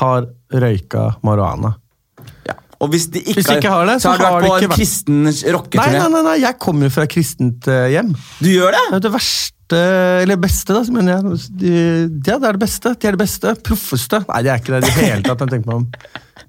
[0.03, 1.75] har røyka marihuana.
[2.83, 2.87] Ja.
[2.87, 4.63] Og hvis de ikke, Hvis de ikke har det, så har du vært på en
[4.69, 5.99] vært- kristen Nei, rocketurné.
[6.03, 8.13] nei, nei, nei, jeg kommer jo fra kristent eh, hjem.
[8.43, 8.81] Du gjør det?
[8.91, 9.79] Det er det verste,
[10.23, 11.39] eller beste, da, mener jeg.
[11.63, 11.71] De,
[12.27, 12.93] ja, det er det beste.
[12.99, 13.55] De er det beste.
[13.63, 14.21] Proffeste.
[14.29, 15.39] Nei, de er ikke det i det hele tatt.
[15.47, 15.87] jeg tenker meg om.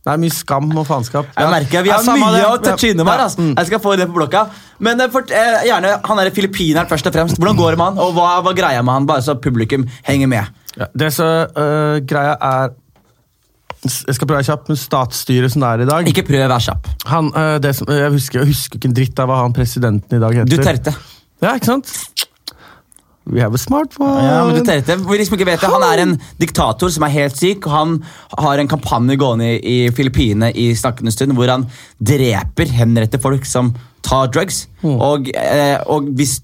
[0.04, 1.30] Det er mye skam og faenskap.
[1.38, 2.44] Jeg merker Vi har Ja, mye det.
[2.50, 3.20] å touche innom her.
[3.30, 3.46] Altså.
[3.56, 4.50] Jeg skal få det på blokka.
[4.84, 7.38] Men for, eh, gjerne han er filippineren først og fremst.
[7.40, 9.06] Hvordan går det med han, og hva hva greia med han?
[9.06, 10.50] Bare så publikum henger med.
[10.76, 12.74] Ja, det så uh, greia er
[13.84, 16.46] Jeg skal prøve å være kjapp, men statsstyret som det er i dag Ikke prøv
[16.46, 16.92] å være kjapp.
[17.10, 20.18] han, øh, det som, jeg, husker, jeg husker ikke en dritt av hva han presidenten
[20.18, 20.54] i dag heter.
[20.54, 20.94] Duterte.
[21.44, 21.92] Ja, ikke sant?
[23.26, 24.20] We have a smartphone.
[24.20, 27.38] Ja, men Duterte, vi liksom ikke vet det, Han er en diktator som er helt
[27.40, 27.68] syk.
[27.68, 27.94] og Han
[28.38, 31.64] har en kampanje gående i, Filippinene i snakkende stund hvor han
[32.04, 33.72] dreper, henretter folk som
[34.04, 34.66] tar drugs.
[34.84, 36.42] Og, eh, og hvis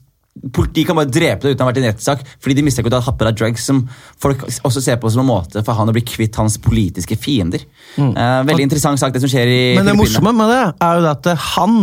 [0.56, 2.88] Politiet kan bare drepe deg uten å ha vært i en rettssak fordi de mistenker
[2.88, 3.82] at du har hatt på deg drugs som
[4.24, 7.66] folk også ser på som en måte for han å bli kvitt hans politiske fiender.
[8.00, 11.10] Eh, veldig interessant sak, det som skjer i Men det morsomme med det er jo
[11.12, 11.82] at han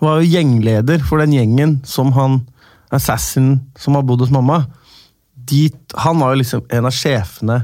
[0.00, 2.40] var jo gjengleder for den gjengen som han
[2.94, 4.62] assassin som har bodd hos mamma.
[5.48, 5.66] De,
[6.04, 7.62] han var jo liksom en av sjefene,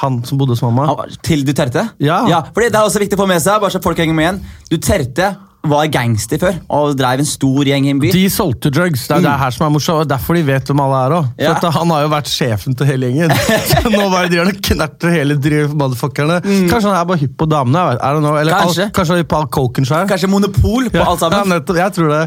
[0.00, 0.88] han som bodde hos mamma.
[1.22, 1.86] Til Duterte?
[2.02, 2.24] Ja.
[2.52, 4.40] fordi Det er også viktig å få med seg, bare så folk henger med igjen.
[4.72, 8.10] Duterte var gangster før og drev en stor gjeng i en by.
[8.12, 9.06] De solgte drugs.
[9.08, 10.08] Det er det her som er morsomt.
[10.10, 11.28] Derfor de vet hvem alle er òg.
[11.40, 11.54] Ja.
[11.78, 13.32] Han har jo vært sjefen til hele gjengen.
[13.70, 15.38] Så nå bare driver han og knerter hele
[15.72, 16.40] motherfuckerne.
[16.44, 16.66] Mm.
[16.72, 17.84] Kanskje han er bare hypp på damene.
[17.84, 18.40] jeg vet- noe?
[18.40, 18.60] Eller Mm.
[18.66, 18.84] Kanskje.
[18.88, 20.08] Al, kanskje er hypp på all coken sjøl.
[20.10, 21.48] Kanskje monopol på alt Ja, sammen.
[21.54, 21.76] nettopp.
[21.80, 22.22] Jeg tror det.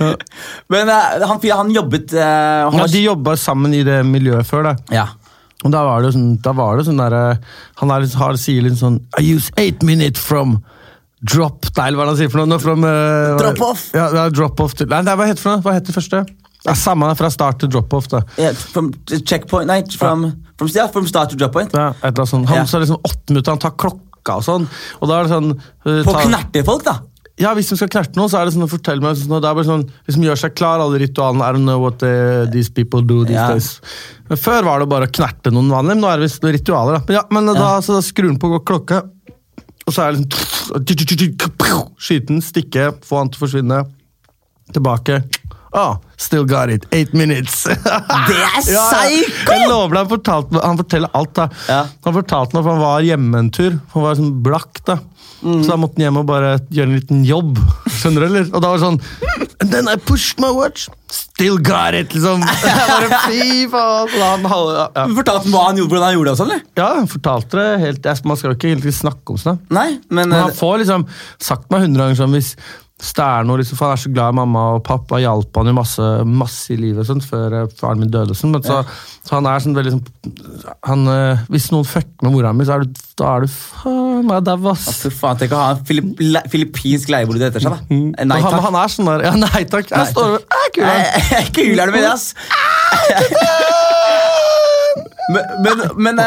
[0.00, 0.14] Ja.
[0.72, 4.70] Men uh, han, han jobbet uh, han Ja, de jobba sammen i det miljøet før.
[4.72, 4.76] det.
[4.96, 5.06] ja.
[5.64, 7.38] Og da var det sånn, da var det sånn derre
[7.80, 10.58] Han er, har, sier litt sånn I use eight minutes from
[11.24, 12.58] drop Nei, hva er det han sier for noe?
[12.62, 13.84] From, uh, Drop off.
[13.96, 15.62] Ja, ja, drop off til, Nei, er, hva heter det?
[15.64, 16.24] Hva heter det første?
[16.64, 18.06] Ja, Samme fra start til drop off.
[18.08, 18.22] da.
[18.40, 18.92] Yeah, from
[19.26, 21.72] checkpoint Nei, from, from, ja, from start to drop point.
[21.76, 22.46] Ja, et eller annet sånt.
[22.48, 22.64] Han Ja.
[22.70, 24.68] sa liksom åtte minutter, han tar klokka og sånn.
[25.02, 25.50] Og da er det sånn
[25.84, 26.94] Uh, På knerte knertefolk, da!
[27.36, 29.48] Ja, Hvis de skal knerte noe, så er det sånn å fortelle meg sånn, Det
[29.50, 31.42] er bare sånn, liksom Gjør seg klar, alle ritualene.
[31.42, 33.48] I don't know what they, these people do these Ja.
[33.50, 33.80] days.
[34.30, 37.00] Men Før var det bare å knerte noen vanlig, men nå er det visst ritualer.
[37.00, 37.04] da.
[37.08, 39.02] Men, ja, men da, så da skrur han på klokka,
[39.84, 41.34] og så er det liksom
[42.00, 43.80] Skyte den, stikke, få han til å forsvinne.
[44.72, 45.20] Tilbake.
[45.74, 46.84] Ah, still got it.
[46.94, 47.64] Eight minutes.
[47.68, 49.22] Det er Ja, ja.
[49.50, 51.34] Jeg lover deg, han, fortalte, han forteller alt.
[51.34, 51.48] da.
[51.68, 51.80] Ja.
[52.06, 53.80] Han fortalte meg for han var hjemme en tur.
[53.96, 54.78] Han var sånn blakk.
[54.86, 55.00] da.
[55.44, 57.58] Så da måtte han hjem og bare gjøre en liten jobb.
[57.98, 58.46] Skjønner du, eller?
[58.54, 59.00] Og da var det sånn
[59.64, 60.86] And then I pushed my watch.
[61.14, 62.40] Still got it, liksom.
[62.90, 64.46] Bare, fy faen.
[64.50, 65.04] Han, ja.
[65.18, 66.64] Fortalte hva han gjorde, hvordan han gjorde det også, sånn, eller?
[66.80, 69.62] ja, han fortalte det helt Man skal jo ikke egentlig snakke om sånt.
[69.68, 69.76] da.
[69.82, 71.06] Nei, men, Men eh, han får liksom
[71.50, 72.54] sagt meg hundre ganger sånn hvis
[73.24, 75.74] er noe, liksom, for Han er så glad i mamma, og pappa hjalp han jo
[75.76, 78.34] masse, masse i livet sånn, før eh, faren min døde.
[78.38, 78.80] Sånn, men så,
[79.26, 80.04] så han er sånn veldig sånn
[80.88, 84.24] han, eh, Hvis noen fucker med mora mi, så er du, da er du faen
[84.28, 84.86] meg dau, ass.
[84.92, 87.78] Altså, faen, Tenk å ha en filipp, le, filippinsk leieboer etter seg, da.
[87.90, 88.50] Eh, Nei takk.
[88.56, 89.90] han, han er sånn der Ja, nei takk.
[89.92, 90.86] Jeg står og er kul.
[91.60, 92.32] Kul er du med det, ass!
[95.34, 96.18] Men, men, men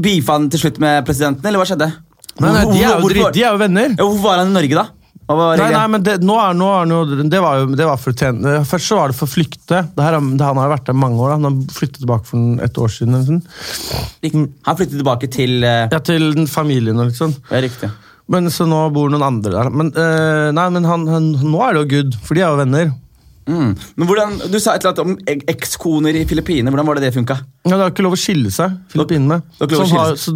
[0.00, 1.90] beefa han til slutt med presidenten, eller hva skjedde?
[2.38, 3.94] Nei, nei, de er jo, de er jo venner.
[3.98, 4.86] Hvorfor var han i Norge, da?
[5.28, 8.16] Nei, nei, men det, nå er, nå er nå, det var jo det var for
[8.16, 9.82] tjene Først så var det for å flykte.
[9.84, 11.34] Er- det, han har jo vært der mange år.
[11.34, 11.36] da.
[11.36, 13.18] Han har flyttet tilbake for et år siden.
[13.18, 14.46] Liksom.
[14.64, 15.84] Han flyttet tilbake til uh...
[15.92, 17.36] Ja, til den familien og liksom.
[17.50, 17.90] Ja, riktig.
[18.32, 19.70] Men så nå bor noen andre der.
[19.72, 22.62] Men, uh, nei, men han, han, nå er det jo good, for de er jo
[22.62, 22.90] venner.
[23.48, 23.70] Mm.
[23.96, 26.68] Men hvordan, Du sa et eller annet om ek- ekskoner i Filippinene.
[26.70, 27.36] Hvordan var det det funka?
[27.64, 29.40] Ja, Det er ikke lov å skille seg, Filippinene.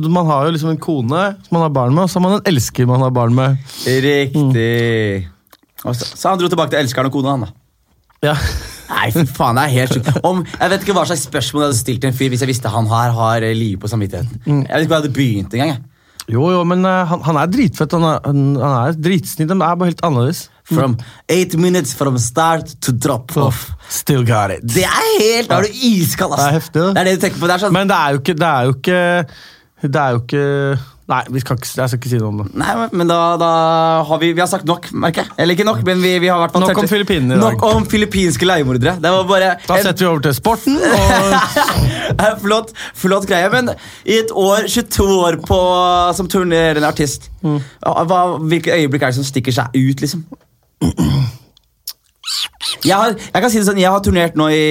[0.09, 2.38] Man har jo liksom en kone som man har barn med, og så har man
[2.40, 3.59] en elsker man har barn med.
[3.85, 5.29] Riktig.
[5.85, 5.94] Mm.
[5.94, 7.53] Så, så han dro tilbake til elskeren og kona, han da.
[8.22, 8.35] Ja.
[8.92, 10.11] Nei, fy faen, det er helt sjukt.
[10.25, 12.51] Om- Jeg vet ikke hva slags spørsmål jeg hadde stilt til en fyr hvis jeg
[12.53, 14.42] visste han her har livet liv på samvittigheten.
[14.46, 15.81] Jeg vet ikke hva jeg hadde begynt engang.
[16.31, 17.96] Jo, jo, men uh, han, han er dritfett.
[17.98, 19.48] Han er, han, han er dritsnill.
[19.51, 20.44] Det er bare helt annerledes.
[20.74, 20.96] From
[21.28, 23.70] eight minutes from start to drop off.
[23.88, 24.62] Still got it.
[24.64, 26.40] Det er helt Da er du iskald, ass.
[26.40, 26.94] Det er heftig, det.
[26.94, 27.46] Det er det du tenker på.
[27.50, 29.02] Det er sånn Men det er jo ikke Det er jo ikke,
[29.92, 30.46] det er jo ikke
[31.12, 32.44] Nei, vi skal ikke, jeg skal ikke si noe om det.
[32.56, 33.48] Nei, men- da, da
[34.06, 35.32] har vi, vi har sagt nok, merker jeg.
[35.42, 37.40] Eller ikke nok, men vi, vi har i hvert fall Nok om touchet- Filippinene i
[37.40, 37.56] dag.
[37.58, 38.94] Nok om filippinske leiemordere.
[39.02, 40.78] Det var bare Da en- setter vi over til sporten.
[40.78, 43.50] Og flott, flott greie.
[43.52, 43.72] Men
[44.06, 45.58] i et år, 22 år på,
[46.16, 47.58] som turnerende artist, Mm.
[47.82, 50.22] hva, hvilke øyeblikk er det som stikker seg ut, liksom?
[52.83, 54.64] Jeg har, jeg kan si det sånn, jeg har turnert nå i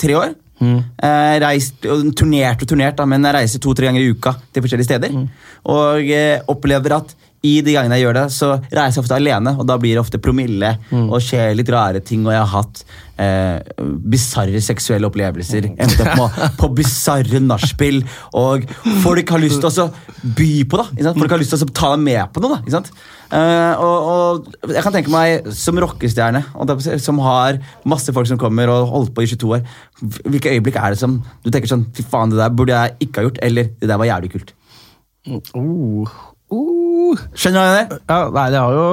[0.00, 0.36] tre år.
[0.62, 0.78] Mm.
[0.78, 1.82] Eh, reist,
[2.18, 5.12] turnert og turnert, da, men jeg reiser to-tre ganger i uka til forskjellige steder.
[5.16, 5.26] Mm.
[5.74, 9.56] Og eh, opplever at i de gangene jeg gjør det, så reiser jeg ofte alene,
[9.58, 12.82] og da blir det ofte promille og skjer litt rare ting, og jeg har hatt
[13.18, 13.80] eh,
[14.14, 15.66] bisarre seksuelle opplevelser.
[15.72, 17.98] Endte opp med på bisarre nachspiel,
[18.38, 18.68] og
[19.02, 19.88] folk har lyst til å
[20.38, 20.86] by på da.
[21.18, 22.54] Folk har lyst til å ta deg med på noe.
[22.54, 22.94] da, ikke sant?
[23.32, 26.42] Eh, og, og jeg kan tenke meg som rockestjerne,
[27.00, 27.56] som har
[27.88, 29.62] masse folk som kommer og holdt på i 22 år,
[30.26, 33.22] hvilke øyeblikk er det som du tenker sånn Fy faen, det der burde jeg ikke
[33.22, 34.52] ha gjort, eller det der var jævlig kult.
[35.22, 36.04] Uh,
[36.52, 37.22] uh.
[37.32, 38.02] Skjønner du hva jeg mener?
[38.10, 38.86] Ja, nei, det har jo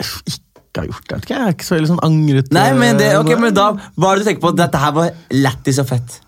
[0.00, 1.20] ikke har gjort det.
[1.30, 2.50] Jeg er ikke så veldig sånn angret.
[2.56, 4.52] Nei, men, det, eh, men da, Hva er det du tenker på?
[4.58, 6.18] Dette her var lættis og fett.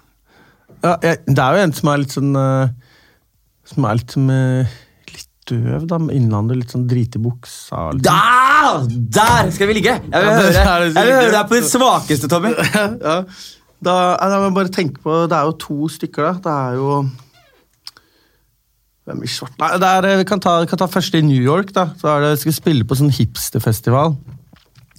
[0.85, 2.73] ja, jeg, Det er jo en som er litt sånn eh,
[3.73, 4.33] Som er litt som
[5.51, 5.99] døv, da.
[6.15, 7.89] Innlandet, litt sånn drit i buksa.
[7.97, 8.05] Liksom.
[8.07, 8.85] Da!
[9.19, 9.97] Der skal vi ligge!
[9.99, 12.55] Jeg vil høre, det det jeg vil høre deg på ditt svakeste, Tommy.
[13.09, 13.19] ja.
[13.83, 16.35] Da, jeg bare tenke på Det er jo to stykker, da.
[16.45, 17.01] Det er jo
[19.11, 21.27] Hvem i svart Nei, det er, eh, vi kan ta, vi kan ta første i
[21.27, 21.73] New York.
[21.75, 21.89] da.
[21.99, 24.15] Så er det, skal spille på sånn hipsterfestival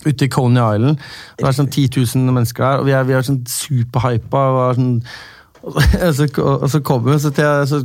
[0.04, 1.00] ute i Coney Island.
[1.40, 4.42] Det er sånn 10 000 mennesker der, og vi er, vi er sånn superhypa.
[4.52, 4.98] og er Sånn,
[5.64, 5.78] og
[6.18, 6.26] så,
[6.74, 7.78] så kommer vi, jeg- så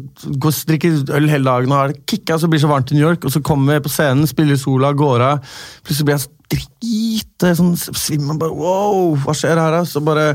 [0.42, 2.96] går drikker øl hele dagen og har det kicka, så blir det så varmt i
[2.98, 5.38] New York, og så kommer vi på scenen, spiller sola, går av.
[5.86, 8.40] Plutselig blir jeg så drite sånn svimmel.
[8.56, 9.76] Wow, hva skjer her?
[9.78, 9.84] da?
[9.86, 10.32] Så bare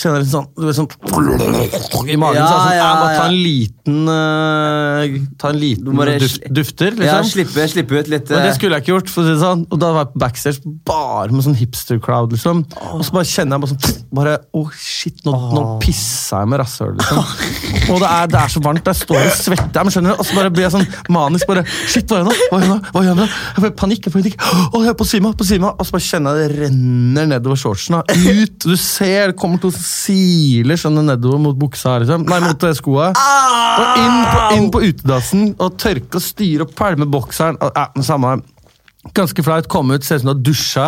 [0.00, 2.40] kjenner litt sånn, du vet, sånn i magen.
[2.40, 6.54] Ja, sånn, ja, jeg må ta en liten uh, Ta en liten bare duft, dufter,
[6.94, 7.30] dufter, Ja, liksom.
[7.34, 9.10] slippe, slippe ut litt Men det eh, skulle jeg ikke gjort.
[9.12, 9.64] for å si det sånn.
[9.70, 12.32] Og da var jeg backstage bare med sånn hipster-crowd.
[12.36, 12.64] liksom.
[12.96, 16.62] Og så bare kjenner jeg bare sånn bare, Å, shit, nå, nå pissa jeg med
[16.62, 17.90] rasshølet, liksom.
[17.90, 18.86] Og det er, det er så varmt.
[18.90, 19.84] Jeg står og svetter.
[19.86, 20.20] Men skjønner du?
[20.22, 21.46] Og så bare blir jeg sånn manisk.
[21.50, 22.48] bare, Shit, hva gjør jeg nå?
[22.50, 22.78] Hva gjør jeg nå?
[22.94, 23.26] Hva gjør jeg nå?
[23.56, 24.06] Jeg får panikk.
[24.06, 24.36] jeg får panikk.
[24.70, 25.72] Å, jeg er på svima, på svima.
[25.74, 27.98] Og så bare kjenner jeg det renner nedover shortsen.
[28.00, 28.56] Ut.
[28.62, 31.98] Du ser det kommer to siler sånn nedover mot buksa.
[32.02, 32.24] liksom.
[32.30, 33.10] Nei, mot eh, skoa.
[33.80, 37.58] Og inn på, inn på utedassen og tørke og styre og pælme bokseren.
[37.62, 38.38] Ja, samme.
[39.16, 39.68] Ganske flaut.
[39.72, 40.86] Komme ut, ser ut som du har dusja.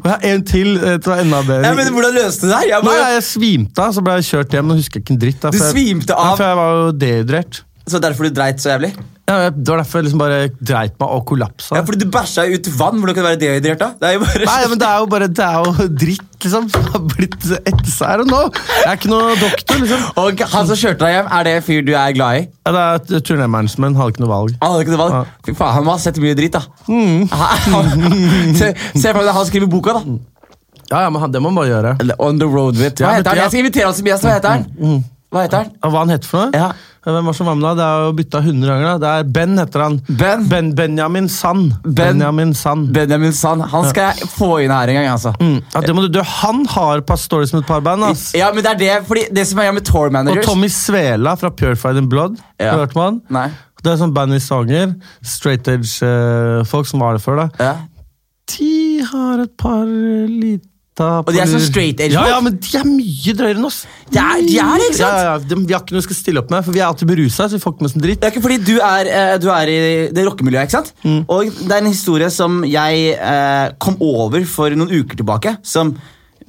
[0.00, 0.72] Og jeg har en til.
[0.80, 1.68] eh, til enda bedre.
[1.68, 2.70] ja, men Hvordan løste du det her?
[2.72, 4.72] Jeg Nei, bare, jeg svimte av, så ble jeg kjørt hjem.
[4.72, 5.38] og husker ikke en dritt.
[5.44, 7.62] Da, Du svimte Ja, for jeg var jo dehydrert.
[7.88, 8.94] Så derfor du dreit så jævlig?
[9.28, 11.76] Ja, det var derfor jeg liksom bare dreit meg og kollapsa.
[11.78, 12.98] Ja, fordi du bæsja ut vann.
[13.00, 13.88] Hvordan kan du være dehydrert da?
[14.00, 14.44] Det er jo bare...
[14.48, 16.66] Nei, men det er jo bare det er jo dritt, liksom.
[16.74, 18.40] Som har blitt etter seg her og nå.
[18.68, 20.04] Jeg er ikke noe doktor, liksom.
[20.20, 22.44] Og han som kjørte deg hjem, er det en fyr du er glad i?
[22.68, 24.56] Ja, det er turnémanagemen, hadde ikke noe valg.
[24.60, 25.16] Han hadde ikke noe valg.
[25.16, 25.40] Ja.
[25.48, 26.64] Fy faen, Han må ha sett mye dritt, da.
[26.88, 27.24] Mm.
[27.72, 30.04] Han- Se se for deg han skriver boka, da.
[30.92, 31.96] Ja, ja, men det må man bare gjøre.
[32.20, 33.00] On the road with.
[33.00, 33.40] Hva heter han?
[33.46, 34.26] Jeg skal invitere han som gjest.
[34.28, 35.02] Hva heter han?
[35.32, 35.70] Hva heter han?
[35.80, 36.60] Hva han heter for noe?
[36.60, 36.68] Ja.
[37.04, 37.74] Hvem var som var med da?
[37.76, 38.86] Det er jo bytta 100 ganger.
[38.86, 38.96] da.
[39.02, 39.98] Det er Ben, heter han.
[40.08, 40.46] Ben?
[40.48, 41.74] ben Benjamin Sand.
[41.84, 42.92] Ben- Benjamin Sand.
[42.94, 43.62] Benjamin Sand.
[43.74, 45.34] Han skal jeg få inn her en gang, altså.
[45.40, 45.58] Mm.
[45.74, 48.04] Ja, det må du, du, han har stories med et par band.
[48.04, 48.32] ass.
[48.34, 51.50] Ja, men det er det, fordi det som er med tour Og Tommy Svela fra
[51.50, 52.40] Purified in Blood.
[52.58, 52.70] Ja.
[52.70, 53.22] Har du hørt om han?
[53.30, 53.48] Nei.
[53.84, 54.94] Det er sånn band i Stavanger.
[55.22, 57.36] Straight edge-folk som var det før.
[57.36, 57.48] da.
[57.60, 57.74] Ja.
[58.56, 60.68] De har et par lita
[61.02, 63.80] Og de er sånn straight edge Ja, ja, men de er mye drøyere enn oss.
[64.14, 65.16] De er- de er ikke sant?
[65.18, 65.38] Ja, ja.
[65.42, 67.48] De, vi har ikke noe vi skal stille opp med, for vi er alltid berusa.
[67.50, 68.20] Så vi får ikke med oss en dritt.
[68.20, 69.78] Det er ikke fordi du er, eh, du er i
[70.14, 70.92] det rockemiljøet, ikke sant?
[71.28, 75.96] Og det er en historie som jeg eh, kom over for noen uker tilbake, som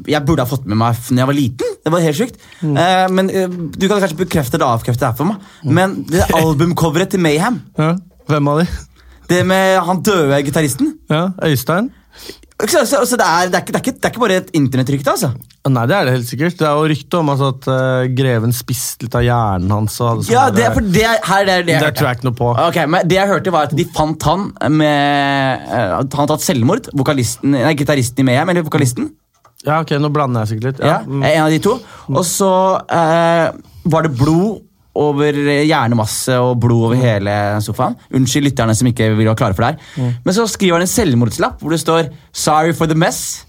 [0.06, 1.76] jeg burde ha fått med meg da jeg var liten.
[1.86, 2.38] Det var helt sykt.
[2.62, 5.38] Eh, men eh, Du kan kanskje bekrefte eller avkrefte det her for meg.
[5.64, 7.96] Men det albumcoveret til Mayhem, Ja.
[8.30, 8.68] Hvem av de?
[9.28, 11.90] det med han døde gitaristen Ja, Øystein?
[12.56, 14.36] Så, så, så det, er, det, er ikke, det, er ikke, det er ikke bare
[14.40, 15.30] et internettrykte, altså.
[15.68, 16.56] Nei, det er det helt sikkert.
[16.60, 19.98] Det er jo rykte om altså, at uh, greven spiste litt av hjernen hans.
[20.32, 21.98] Ja, det, for det, er- her er det, jeg det hørte.
[22.00, 22.50] tror jeg ikke noe på.
[22.68, 26.46] Ok, men Det jeg hørte, var at de fant han med uh, Han hadde tatt
[26.48, 26.88] selvmord.
[26.96, 29.10] Vokalisten, nei, Gitaristen i Mayhem, eller vokalisten.
[29.66, 30.84] Ja, ok, Nå blander jeg sikkert litt.
[30.86, 31.20] Ja, Ja.
[31.34, 31.76] En av de to.
[32.14, 33.48] Og så uh,
[33.90, 34.62] var det blod
[34.96, 35.36] over
[35.68, 37.34] hjernemasse og blod over hele
[37.66, 37.96] sofaen.
[38.16, 40.14] Unnskyld lytterne som ikke vil være klare for det her.
[40.26, 43.44] Men så skriver han en selvmordslapp hvor det står 'Sorry for the mess'.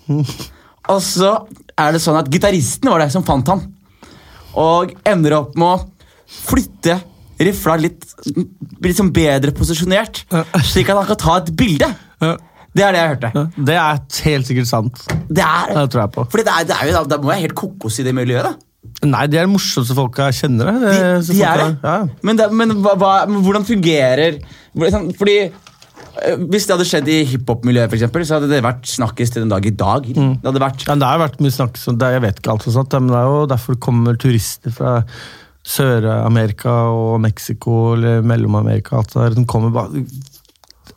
[0.88, 1.32] Og så
[1.78, 3.62] er det sånn at gitaristen var det som fant han.
[4.56, 5.86] Og ender opp med å
[6.26, 7.00] flytte
[7.38, 8.04] rifla litt,
[8.80, 10.22] litt sånn bedre posisjonert,
[10.64, 11.88] slik at han kan ta et bilde.
[12.76, 13.30] Det er det jeg hørte.
[13.64, 15.02] Det er helt sikkert sant.
[15.28, 16.24] Det er, Det tror jeg på.
[16.30, 18.44] fordi det er, det er jo, da, da må jeg helt kokos i det miljøet.
[18.44, 18.54] da.
[19.04, 20.70] Nei, de er de morsomste folka jeg kjenner.
[20.72, 20.94] det.
[21.28, 21.70] De, de er det.
[21.84, 21.96] Ja.
[22.24, 24.38] Men, det, men hva, hva, hvordan fungerer
[24.92, 27.92] sånn, Fordi eh, Hvis det hadde skjedd i hiphop-miljøet,
[28.24, 30.08] så hadde det vært snakkes til den dag i dag.
[30.08, 32.96] Det hadde vært Ja, det har vært mye snakkis, jeg vet ikke alt og sånt,
[33.02, 34.96] men det er jo derfor det kommer turister fra
[35.66, 39.00] Sør-Amerika og Mexico eller Mellom-Amerika.
[39.00, 40.04] alt det der, de kommer bare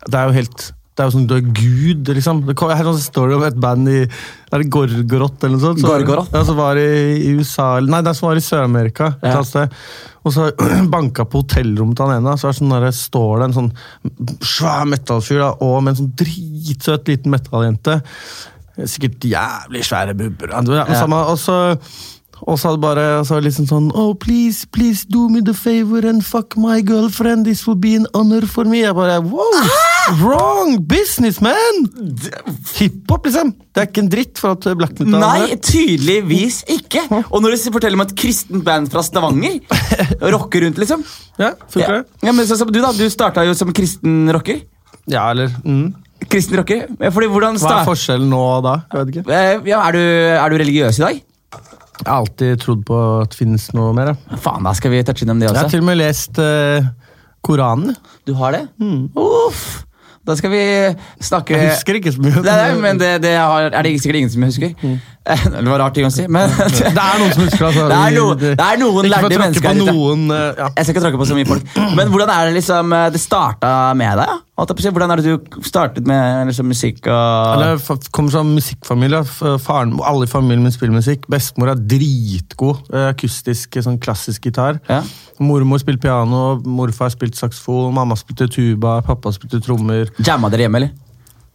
[0.06, 2.42] Det er jo helt Det er jo sånn, Du er gud, liksom.
[2.46, 5.80] Det kom- en sånn story om et band i er det Gorgorot eller noe sånt?
[5.80, 6.34] Så-?
[6.34, 6.88] Ja, som var i,
[7.24, 9.14] i USA Nei, det som var i Sør-Amerika.
[9.24, 9.68] et Ja.
[10.26, 10.52] Og så
[10.92, 13.72] banka på hotellrommet til han ene, så er det sånn der, står det en sånn
[14.44, 18.02] svær metallfyr og med en sånn dritsøt liten metalljente.
[18.84, 20.52] Sikkert jævlig svære bubber.
[20.76, 21.78] Ja, samme, og så
[22.48, 26.24] og så hadde bare så liksom sånn Oh, please, please do me the favor and
[26.26, 27.46] fuck my girlfriend.
[27.46, 28.82] This will be an honor for me.
[28.84, 29.88] Jeg bare Wow!
[30.18, 31.84] Wrong business, man!
[32.76, 33.54] Hiphop, liksom.
[33.74, 37.06] Det er ikke en dritt for at black metal Nei, tydeligvis ikke.
[37.30, 39.60] Og når du forteller om et kristent band fra Stavanger
[40.36, 41.06] rocker rundt, liksom.
[41.40, 42.02] Ja, Ja.
[42.26, 44.62] Ja, men så, Du da, du starta jo som kristen rocker.
[45.10, 45.94] Ja, eller mm.
[46.30, 46.86] Kristen rocker.
[47.14, 48.76] Fordi hvordan Hva er forskjellen nå og da?
[48.92, 49.26] Jeg vet ikke.
[49.34, 50.04] Eh, Ja, er, du,
[50.36, 51.22] er du religiøs i dag?
[52.00, 54.14] Jeg har alltid trodd på at det finnes noe mer.
[54.14, 54.40] Ja.
[54.40, 55.58] Faen, da skal vi touche innom det også.
[55.58, 56.88] Jeg har til og med lest uh,
[57.44, 57.96] Koranen.
[58.28, 58.66] Du har det?
[59.20, 59.84] Uff.
[60.28, 60.60] Da skal vi
[61.24, 62.42] snakke Jeg husker ikke så mye.
[62.44, 64.74] Nei, men det, det har, er det sikkert ingen som husker.
[64.84, 65.00] Mm.
[65.54, 67.88] Det var rart ting å si, men Det er noen som husker altså.
[67.92, 69.94] Det er no- det er noen lærde mennesker her ute.
[69.94, 70.70] noen, eh, ja.
[70.78, 71.76] Jeg skal ikke tråkke på så mye folk.
[72.00, 74.32] Men hvordan er det liksom eh, det starta med deg?
[74.34, 74.38] ja?
[74.68, 79.22] Hvordan er det du startet med liksom, musikk og Jeg kommer fra musikkfamilie.
[79.64, 81.28] Faren, alle i familien min spiller musikk.
[81.32, 82.82] Bestemor er dritgod.
[82.94, 84.80] eh, Akustisk, sånn klassisk gitar.
[84.90, 85.02] Ja.
[85.40, 90.10] Mormor spilte piano, morfar spilte saksofon, mamma spilte tuba, pappa spilte trommer.
[90.20, 90.92] Jamma dere hjemme, eller?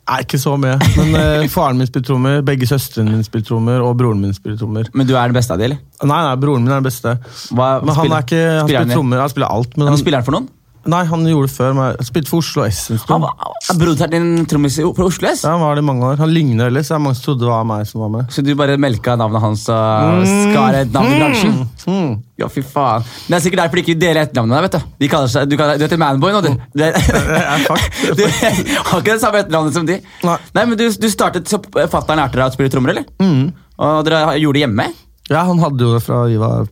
[0.05, 0.75] Nei, ikke så mye.
[0.99, 4.57] Men eh, faren min spiller trommer, begge søstrene mine spiller trommer, og broren min spiller
[4.61, 4.89] trommer.
[4.95, 5.79] Men du er den beste av de, eller?
[6.05, 7.15] Nei, nei, broren min er den beste.
[7.53, 9.77] Hva, Men han spiller- er ikke, han spiller spiller trommer, han spiller alt.
[9.77, 10.49] Men Men han, spiller han for noen?
[10.91, 11.75] Nei, han gjorde det før.
[11.77, 13.25] Men jeg spilte for Oslo S en stund.
[13.25, 15.45] er broderen din trommis fra Oslo S?
[15.47, 16.21] Ja, han var det i mange år.
[16.21, 16.89] Han ligner ellers.
[16.89, 18.31] så det er mange som trodde det var meg som var med.
[18.35, 21.59] Så du bare melka navnet hans og skar et navn i bransjen?
[21.89, 22.15] Mm.
[22.41, 23.05] Ja, fy faen.
[23.05, 24.95] Men det er sikkert derfor de ikke deler etternavnet der, vet du.
[25.05, 26.51] De kaller seg, du, kaller, du heter Manboy nå, du.
[26.81, 27.85] Det, er fuck.
[28.19, 30.01] du har ikke det samme etternavnet som de.
[30.27, 30.39] Nei.
[30.65, 33.07] men du, du startet så Fatter'n lærte deg å spille trommer, eller?
[33.23, 33.53] Mm.
[33.85, 34.89] Og dere gjorde det hjemme?
[35.33, 36.67] Ja, han hadde jo det fra vi var,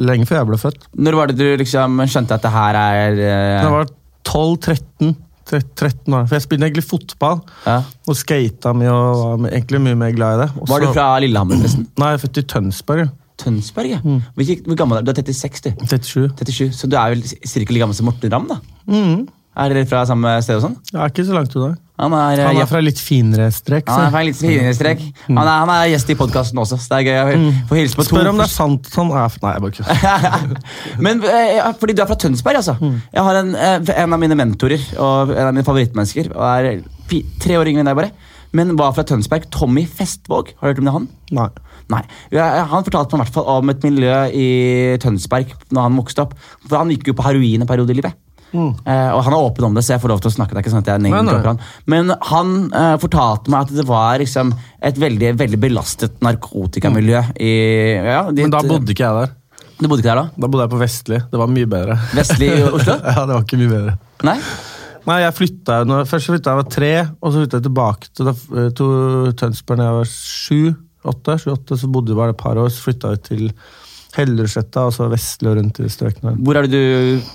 [0.00, 0.90] lenge før jeg ble født.
[0.96, 3.90] Når var det du liksom skjønte at det her er Da jeg var
[4.28, 5.16] 12-13
[5.48, 6.26] 13 år.
[6.28, 7.78] For jeg spilte egentlig fotball ja.
[8.08, 10.48] og skata mye og var egentlig mye mer glad i det.
[10.56, 10.68] Også...
[10.72, 11.86] Var du fra Lillehammer, Nesten?
[12.00, 13.08] Nei, jeg er født i Tønsberg.
[13.38, 14.00] Tønsberg, ja.
[14.02, 14.20] Mm.
[14.34, 15.12] Hvor gammel er du?
[15.14, 15.86] Du er 36, du.
[15.86, 16.28] 37.
[16.42, 17.58] 37, Så du er vel ca.
[17.62, 18.48] like gammel som Morten Ramm?
[18.50, 18.58] da?
[18.90, 19.28] Mm.
[19.58, 20.74] Er dere fra samme sted og sånn?
[20.94, 21.72] Er ikke så langt unna.
[21.98, 23.88] Han er, Han eh, er fra litt finere strek.
[23.90, 25.00] Han er fra litt finere strek.
[25.26, 27.98] Han er, han er gjest i podkasten også, så det er gøy å få hilse
[27.98, 28.12] på to.
[28.12, 29.10] Spør om det er sant sånn.
[29.10, 30.62] han er Nei, jeg bare kødder.
[31.08, 32.76] Men eh, fordi du er fra Tønsberg, altså.
[33.10, 36.30] Jeg har en, eh, en av mine mentorer og en av mine favorittmennesker.
[36.36, 38.14] Og er tre år yngre enn deg, bare.
[38.54, 39.50] Men var fra Tønsberg.
[39.52, 40.54] Tommy Festvåg.
[40.60, 41.10] Har du hørt om det, han?
[41.34, 41.48] Nei.
[41.90, 42.04] Nei.
[42.70, 44.48] Han fortalte meg i hvert fall om et miljø i
[45.02, 46.38] Tønsberg når han vokste opp.
[46.68, 48.16] For Han gikk jo på heroin en periode i livet.
[48.52, 50.54] Eh, og han er åpen om det, så jeg får lov til å snakke.
[50.54, 51.40] det er ikke sånn at jeg nei.
[51.44, 51.58] han.
[51.90, 54.54] Men han eh, fortalte meg at det var liksom
[54.88, 57.52] et veldig veldig belastet narkotikamiljø i
[58.08, 59.36] ja, dit, Men da bodde ikke jeg der.
[59.78, 60.26] Du bodde ikke der da?
[60.34, 61.20] Da bodde jeg på Vestli.
[61.30, 61.98] Det var mye bedre.
[62.16, 62.96] Vestlig i Oslo?
[62.98, 63.96] ja, det var ikke mye bedre.
[64.26, 64.38] Nei?
[65.08, 67.66] Nei, jeg flytta, når, Først flytta jeg da jeg var tre, og så flytta jeg
[67.68, 70.62] tilbake til, da- til Tønsberg da jeg var sju.
[71.08, 72.72] Åtte, sju, åtte, så bodde jeg bare et par år.
[72.74, 73.44] Så flytta jeg til
[74.18, 76.34] Hellersletta og så Vestli og rundt i strøkene.
[76.42, 77.30] Hvor er det du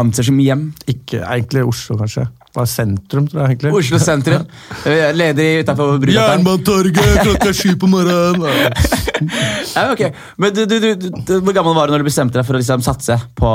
[0.00, 0.68] anser som hjem?
[0.90, 2.26] Ikke egentlig Oslo, kanskje.
[2.56, 3.72] Bare sentrum, tror jeg egentlig.
[3.76, 4.46] Oslo sentrum.
[4.86, 6.32] Leder Leder utafor Brugata.
[6.32, 8.46] Jernbanetorget klokka sju på morgenen!
[9.18, 10.02] Ja, ok.
[10.38, 12.60] Men du, du, du, du, hvor gammel var du når du bestemte deg for å
[12.60, 13.50] liksom satse på,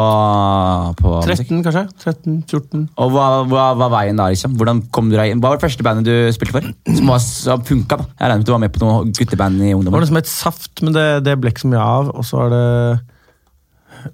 [1.00, 1.84] på 13, kanskje?
[2.04, 2.84] 13-14.
[3.00, 4.30] Og hva, hva var veien da?
[4.34, 4.58] liksom?
[4.60, 5.44] Hvordan kom du deg inn?
[5.44, 6.70] Hva var det første bandet du spilte for?
[6.90, 8.00] Som, var, som funka?
[8.02, 8.10] da?
[8.12, 10.20] Jeg regner med at du var med på noen gutteband i Det var noe som
[10.20, 12.12] het Saft, men det, det ble ikke så mye av.
[12.12, 12.64] Og så var det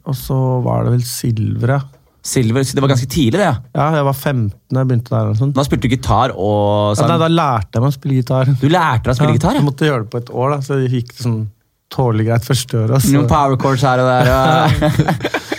[0.06, 1.82] Og så var det vel Silver, ja.
[2.23, 3.45] Silver, Det var ganske tidlig, det.
[3.47, 3.55] ja.
[3.75, 5.51] Ja, jeg var 15 da jeg begynte der.
[5.55, 8.45] Da spilte du gitar og Ja, nei, da lærte jeg meg å spille gitar.
[8.60, 9.53] Du lærte deg å spille Ja, gitar?
[9.55, 9.69] Jeg Ja.
[9.69, 11.47] måtte gjøre det på et år, da, så det gikk sånn
[11.89, 13.08] tålelig greit første året.
[13.13, 14.29] Noen power chords her og der.
[14.29, 15.55] Og...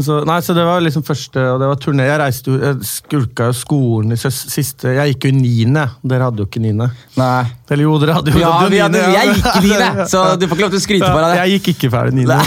[0.00, 2.06] så, nei, så det var liksom første, og det var turné.
[2.08, 5.82] Jeg reiste jo, jeg skulka jo skolen i siste Jeg gikk jo i niende.
[6.00, 6.86] Dere hadde jo ikke niende.
[7.20, 7.42] Nei.
[7.68, 9.10] Eller jo, dere hadde jo Ja, hadde niende, ja.
[9.18, 11.34] jeg gikk i niende, så du får ikke lov til å skryte på deg.
[11.42, 12.40] jeg gikk ikke ferdig niende.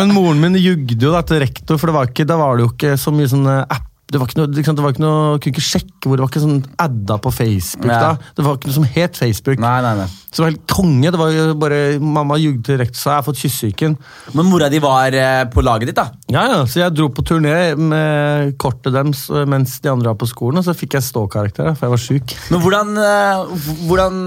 [0.00, 2.66] Men moren min jugde jo da til rektor, for det var ikke, da var det
[2.66, 3.89] jo ikke så mye sånn eh, app.
[4.10, 6.30] Det var ikke noe, liksom, det var ikke noe, kunne ikke sjekke hvor det var
[6.32, 7.86] ikke sånn adda på Facebook.
[7.86, 8.00] Ja.
[8.02, 8.32] da.
[8.34, 9.60] Det var ikke noe som het Facebook.
[9.62, 10.06] Nei, nei, nei.
[10.30, 11.12] Så det var helt konge.
[11.14, 13.94] Det var jo bare, Mamma jugde direkte så jeg har fått kyssesyken.
[14.34, 16.08] Men mora di var eh, på laget ditt, da?
[16.32, 20.18] Ja, ja, Så jeg dro på turné med kortet deres eh, mens de andre var
[20.20, 22.36] på skolen, og så fikk jeg ståkarakter, for jeg var sjuk.
[22.50, 23.56] Men hvordan eh,
[23.90, 24.20] Hvordan,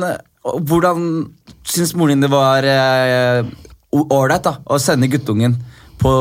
[0.67, 1.05] hvordan
[1.67, 3.43] syns moren din det var eh,
[3.93, 5.55] ålreit da, å sende guttungen
[6.01, 6.13] på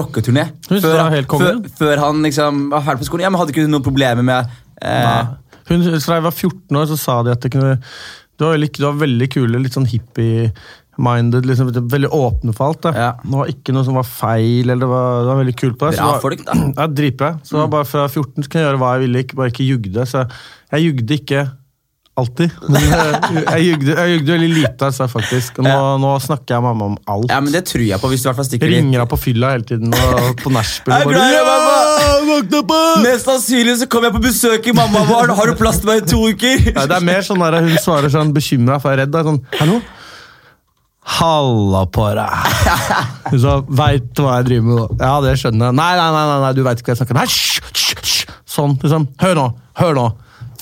[0.00, 0.48] rocketurné?
[0.68, 1.46] Konge.
[1.46, 3.26] før, før han liksom var ferdig på skolen?
[3.26, 5.26] Ja, men Hadde ikke noen problemer med Eh,
[5.68, 7.76] Hun, fra jeg var 14 år, så sa de at det kunne
[8.34, 11.44] Du var veldig, du var veldig kule, litt sånn hippie-minded.
[11.46, 12.88] Liksom, veldig åpne for alt.
[12.90, 13.12] Ja.
[13.22, 14.66] Det var ikke noe som var feil.
[14.66, 16.00] eller det var, det var veldig kult på det.
[16.00, 16.56] Bra folk, da.
[16.80, 17.30] Ja, Dritbra.
[17.46, 17.70] Så mm.
[17.70, 20.08] bare fra 14 så kunne jeg gjøre hva jeg ville, ikke, bare ikke jugde.
[20.10, 20.24] Så
[20.74, 21.44] jeg jugde ikke
[22.20, 22.52] alltid.
[22.72, 25.58] Men jeg, jeg, jugde, jeg jugde veldig lite, altså, faktisk.
[25.58, 25.96] Nå, Ja.
[25.98, 27.26] nå snakker jeg mamma om alt.
[27.32, 29.08] ja, men det tror jeg på, hvis du i hvert fall stikker jeg Ringer henne
[29.10, 30.94] på fylla hele tiden og på nachspiel.
[33.04, 35.34] Mest sannsynlig så kommer jeg på besøk i mamma vår.
[35.38, 36.64] Har du plass til meg i to uker?
[36.74, 39.14] Ja, det er mer sånn der, Hun svarer sånn bekymra for jeg er redd.
[39.14, 39.24] Da.
[39.26, 39.80] Sånn, Hallo?
[41.18, 42.60] Halla på deg!
[43.34, 44.78] Hun sa veit hva jeg driver med.
[44.98, 45.76] da?» Ja, det skjønner jeg.
[45.82, 48.30] Nei, nei, nei, nei, du veit ikke hva jeg snakker om.
[48.54, 49.04] Sånn, liksom.
[49.20, 49.44] Hør nå,
[49.82, 50.06] hør nå.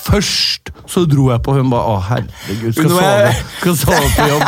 [0.02, 4.28] Først så dro jeg på hun bare Å, herregud, skal sove, jeg- skal sove på
[4.32, 4.44] jobb.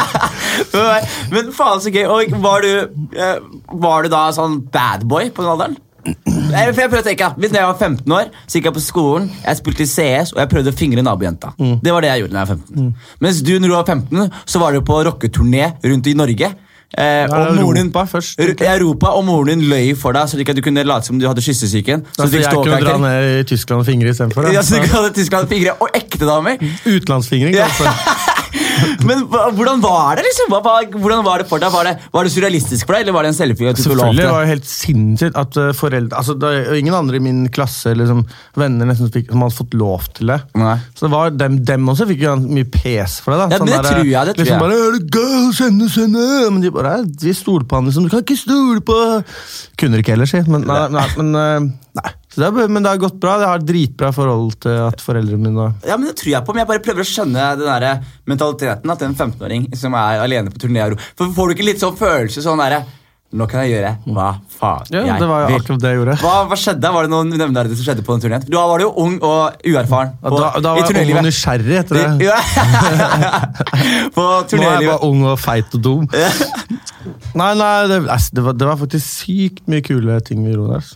[1.34, 2.05] Men faen så gøy.
[2.11, 2.70] Og var du,
[3.16, 3.38] eh,
[3.86, 5.76] var du da sånn badboy på den alderen?
[6.05, 9.30] For jeg prøvde å tenke, Hvis jeg var 15 år, så gikk jeg på skolen,
[9.40, 11.55] jeg spilte CS og jeg prøvde å fingre nabojenta.
[11.80, 12.90] Det var det jeg gjorde da jeg var 15.
[13.24, 16.50] Mens du når du var 15, så var du på rocketurné rundt i Norge.
[16.99, 18.78] Eh, og moren din, Europa først, Okay.
[18.78, 21.26] Europa, og moren din løy for deg, så ikke at du kunne late som du
[21.26, 22.05] hadde kyssesyken.
[22.12, 24.47] Så Altså, du jeg kunne dra ned i Tyskland og fingre istedenfor.
[24.55, 26.61] Ja, så du ikke ha Tyskland fingre og ekte damer.
[26.86, 27.90] Utenlandsfingring, altså.
[29.09, 30.24] Men hvordan var det?
[30.28, 30.52] liksom?
[30.55, 31.72] Hvordan Var det for deg?
[31.74, 33.72] Var det, var det surrealistisk for deg, eller var det en selfie?
[33.76, 37.42] Selvfølgelig var det helt sinnssykt at eh, foreldre altså, Det var ingen andre i min
[37.55, 38.22] klasse eller liksom,
[38.61, 40.38] venner nesten, som fikk- som hadde fått lov til det.
[40.61, 40.76] Nei.
[40.94, 43.40] Så det var dem, dem også fikk jo mye pes for det.
[43.42, 43.48] da.
[43.55, 44.64] Ja, men det der, tror jeg, det tror liksom jeg.
[44.64, 46.26] bare, «Er det gøy, sende, sende.
[46.55, 48.07] Men de bare de Vi stoler på han, liksom.
[48.07, 48.98] Du kan ikke stole på
[49.80, 50.42] Kunne de ikke heller si.
[50.46, 52.11] Men, nei, nei, men, eh, nei.
[52.34, 53.36] Så det er, men det har gått bra.
[53.38, 56.64] Jeg har dritbra forhold til at foreldrene mine Ja, men det tror jeg på, men
[56.64, 60.64] jeg bare prøver å skjønne den der mentaliteten at en 15-åring som er alene på
[60.66, 62.82] turné For Får du ikke litt sånn følelse sånn derre
[63.34, 65.57] Nå kan jeg gjøre hva faen Ja, jeg det var jo vil.
[65.59, 66.14] akkurat det jeg gjorde.
[66.22, 66.90] Hva, hva skjedde?
[66.95, 68.45] Var det noen nevneverdige som skjedde på den turneen?
[68.47, 71.80] Da var du jo ung og uerfaren på, da, da var jeg ung og nysgjerrig
[71.80, 72.28] etter det.
[72.28, 72.38] Ja.
[74.14, 76.07] på Nå er jeg bare ung og feit og dum.
[77.40, 80.78] Nei, nei, det, altså, det, var, det var faktisk sykt mye kule ting vi gjorde
[80.78, 80.92] der.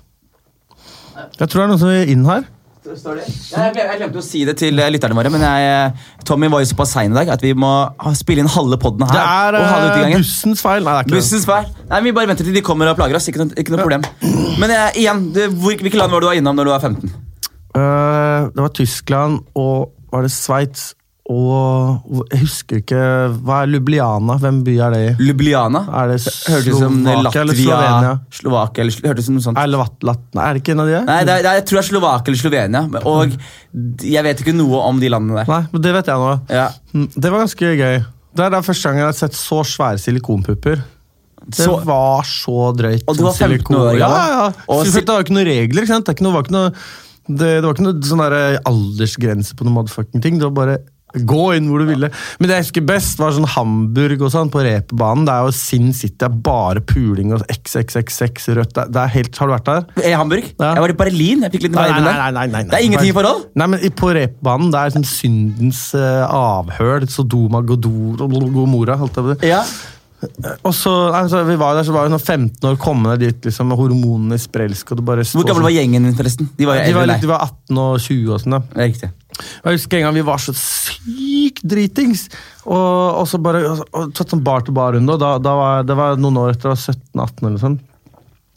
[1.39, 2.47] Jeg tror det er noen som vil inn her.
[2.97, 3.25] Står det?
[3.53, 6.49] Ja, jeg, jeg glemte å si det til eh, lytterne våre, men jeg, eh, Tommy
[6.49, 7.71] var jo såpass sein i dag at vi må
[8.17, 9.19] spille inn halve podden her.
[9.53, 10.87] Det er eh, bussens feil.
[10.87, 11.19] Nei, det er.
[11.19, 11.69] Bussens feil.
[11.91, 13.29] Nei, Vi bare venter til de kommer og plager oss.
[13.29, 14.07] Ikke noe, ikke noe problem.
[14.63, 17.13] Men jeg, igjen, det, hvor, hvilke land var du var innom når du var 15?
[17.77, 20.95] Uh, det var Tyskland og var det Sveits
[21.29, 23.01] og Jeg husker ikke
[23.45, 24.39] Hva er Lubliana?
[24.41, 25.11] Hvem by er det i?
[25.29, 25.83] Ljubljana?
[26.01, 28.13] Er det Hørtes ut som eller Slovenia?
[28.33, 29.61] Slovakia eller Hørtes som noe sånt.
[29.61, 31.01] Er, Lat, Lat, er det ikke en av de?
[31.11, 32.85] Nei, det er, det er, jeg tror det er Slovakia eller Slovenia.
[33.13, 35.51] Og jeg vet ikke noe om de landene der.
[35.53, 36.33] Nei, men det vet jeg nå.
[36.61, 36.67] Ja.
[36.97, 37.99] Mm, Det var ganske gøy.
[38.39, 40.81] Det er da første gang jeg har sett så svære silikonpupper.
[41.49, 43.05] Det Så- var så drøyt.
[43.09, 43.99] Og du var 15 år?
[44.01, 44.53] Ja, ja.
[44.69, 45.83] Og det var ikke noen regler.
[45.85, 46.07] ikke sant?
[46.09, 46.73] Det, var ikke noe,
[47.29, 48.25] det, det var ikke noe sånn
[48.69, 50.39] aldersgrense på noe motherfucking ting.
[50.41, 50.79] Det var bare
[51.15, 52.11] gå inn hvor du ville.
[52.39, 55.27] Men det jeg husker best, var sånn Hamburg og sånn på reperbanen.
[55.29, 58.75] Det er jo Sin City, det er bare puling og XXXX rødt.
[58.77, 60.09] Det er, det er helt, Har du vært der?
[60.11, 60.49] I Hamburg?
[60.55, 60.73] Ja.
[60.77, 61.45] Jeg var i Berlin.
[61.47, 62.65] Jeg fikk litt Nei, nei, nei, nei, nei, nei.
[62.71, 63.47] Det er ingenting i forhold?
[63.59, 67.09] Nei, men På reperbanen det er sånn syndens uh, avhøl.
[67.11, 68.99] Sodoma Godor Gomora.
[69.01, 69.39] holdt jeg på å.
[69.47, 69.63] Ja.
[70.67, 73.69] Og så, altså, vi var der, så var vi noen 15 år kommende dit liksom,
[73.71, 74.91] med hormonene i sprelsk.
[74.99, 76.51] Hvor gammel var gjengen din, forresten?
[76.59, 78.57] De var de var, litt, de var 18 og 20 og sånn.
[78.57, 78.83] da.
[78.83, 79.13] Riktig.
[79.65, 82.29] Jeg husker en gang vi var så sykt dritings.
[82.67, 85.13] Og, og så bare og, tatt sånn bar til bar-runde.
[85.15, 87.79] og da, da var, Det var noen år etter, jeg var 17-18 eller sånn.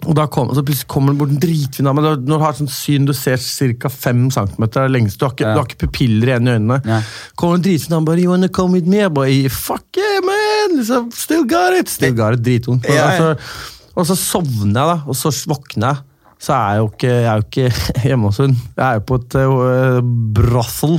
[0.10, 2.02] Og da kom, så plutselig kommer det bort en dritfin dame.
[2.02, 3.38] da- Når du har sånn syn du ser
[3.78, 3.88] ca.
[3.90, 5.20] 5 cm lengste.
[5.20, 5.54] Du har ikke, Ja.
[5.54, 6.80] du har ikke pupiller igjen i øynene.
[6.90, 7.02] Ja.
[7.38, 8.98] Kommer en dritfin dame bare You wanna come with me?
[8.98, 10.80] Jeg bare Fuck yeah, man!
[10.80, 11.88] Liksom, still got it!
[11.90, 12.82] Still got it, Dritung.
[12.90, 13.06] Ja, ja.
[13.06, 13.38] Og, så,
[13.96, 15.04] og så sovner jeg, da.
[15.08, 15.98] Og så våkner jeg.
[16.42, 17.68] Så er jeg jo ikke, jeg er jo ikke
[18.10, 18.56] hjemme hos hun.
[18.74, 20.00] Jeg er jo på et uh,
[20.42, 20.98] brothel.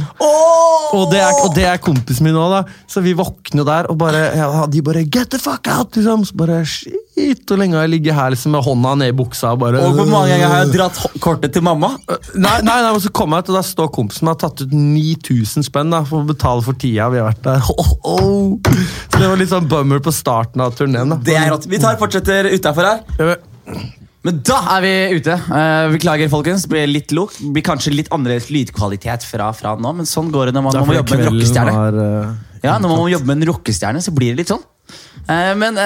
[0.93, 2.61] Og det, er, og det er kompisen min òg, da.
[2.91, 5.97] Så vi våkner der, og bare, ja, de bare 'get the fuck out'!
[5.97, 6.25] liksom.
[6.29, 9.55] Så bare shit, Hvor lenge har jeg ligget her liksom, med hånda ned i buksa?
[9.57, 9.81] og bare...
[9.81, 11.95] Og hvor mange ganger har jeg dratt kortet til mamma?
[12.35, 14.63] Nei, nei, nei, og så kommer jeg til, da står kompisen min og har tatt
[14.67, 17.73] ut 9000 spenn da, for å betale for tida vi har vært der.
[17.73, 18.77] Oh, oh.
[19.09, 21.17] Så det var litt sånn bummer på starten av turneen.
[21.25, 21.67] Det er rått.
[21.73, 23.91] Vi tar fortsetter utafor her.
[24.23, 25.35] Men da er vi ute.
[25.35, 26.67] Eh, beklager, folkens.
[26.71, 27.35] Blir litt look.
[27.55, 30.91] Blir kanskje litt annerledes lydkvalitet fra, fra nå, men sånn går det når man, man
[30.93, 31.73] må jobbe med en rockestjerne.
[31.97, 34.63] Uh, Ja, når man må jobbe med en rockestjerne, så blir det litt sånn.
[35.27, 35.79] Uh, men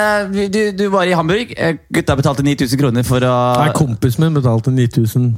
[0.52, 1.54] du, du var i Hamburg.
[1.96, 5.30] Gutta betalte 9000 kroner for å Nei, kompisen min betalte 9000.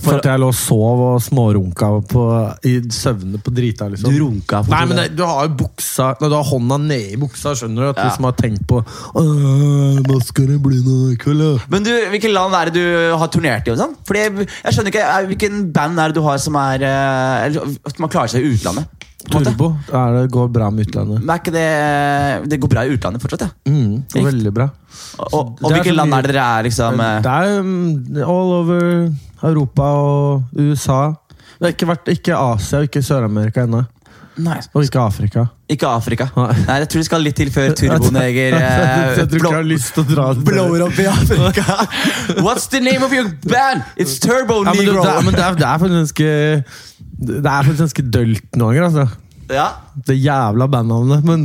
[0.00, 2.22] For at jeg lå og sov og smårunka på,
[2.64, 3.90] i søvne på drita.
[3.92, 4.08] liksom.
[4.08, 7.18] Du runka på Nei, men det, du har jo buksa Når du har hånda nedi
[7.20, 8.06] buksa, skjønner du at Ja.
[8.08, 11.58] du som har tenkt på «Åh, Nå skal det bli noe i kveld, ja».
[11.68, 13.74] Men du, hvilket land er det du har turnert i?
[13.74, 13.92] og sånn?
[14.08, 17.46] Fordi jeg, jeg skjønner ikke, er- Hvilken band er det du har som er eh,
[17.50, 18.88] eller, at man klarer seg i utlandet?
[19.28, 21.20] Turbo er det går bra med utlandet.
[21.22, 23.50] Men er ikke det, det går bra i utlandet fortsatt, ja?
[23.70, 24.66] Mm, veldig bra.
[25.20, 27.76] Og, og, og hvilke land er det dere er liksom eh, Det er um,
[28.24, 28.88] all over
[29.42, 31.00] Europa og USA.
[31.58, 33.82] Det har ikke vært ikke Asia og ikke Sør-Amerika ennå.
[34.42, 35.42] Nei, Og ikke Afrika.
[35.68, 36.26] ikke Afrika.
[36.36, 36.54] Nei.
[36.80, 40.44] Jeg tror det skal litt til før Turboneger eh, dit.
[40.46, 41.76] blower opp i Afrika.
[42.46, 43.82] What's the name of your band?
[43.96, 45.02] It's Turbo Ja, Negro.
[45.02, 46.30] det, er, men det, er, det er faktisk ganske
[47.28, 49.06] Det er faktisk ganske dølt noen ganger, altså.
[49.52, 49.66] Ja,
[50.08, 51.24] Det jævla bandnavnet.
[51.28, 51.44] Men,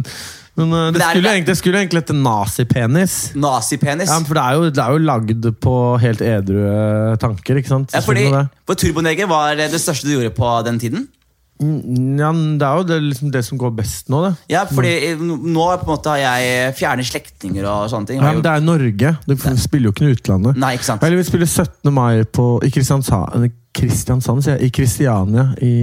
[0.57, 3.17] men uh, det, det skulle egentlig, det skulle egentlig hete Nazipenis.
[3.37, 4.09] Nazipenis.
[4.09, 7.73] Ja, for det er, jo, det er jo lagd på helt edru eh, tanker, ikke
[7.75, 7.93] sant?
[7.93, 8.25] Ja, fordi
[8.65, 11.05] for Turboneger var det største du gjorde på den tiden.
[11.61, 14.33] Mm, Ja, det er jo det, liksom det som går best nå, det.
[14.53, 18.21] Ja, fordi nå på en måte har jeg fjernet slektninger og sånne ting.
[18.21, 19.13] Ja, men det er Norge.
[19.25, 20.61] Du spiller jo ikke noe utlandet.
[20.61, 21.05] Nei, ikke sant?
[21.05, 21.93] Eller vi spiller 17.
[21.93, 25.75] mai på, i Kristiansand, Kristiansand sier jeg, i Kristiania i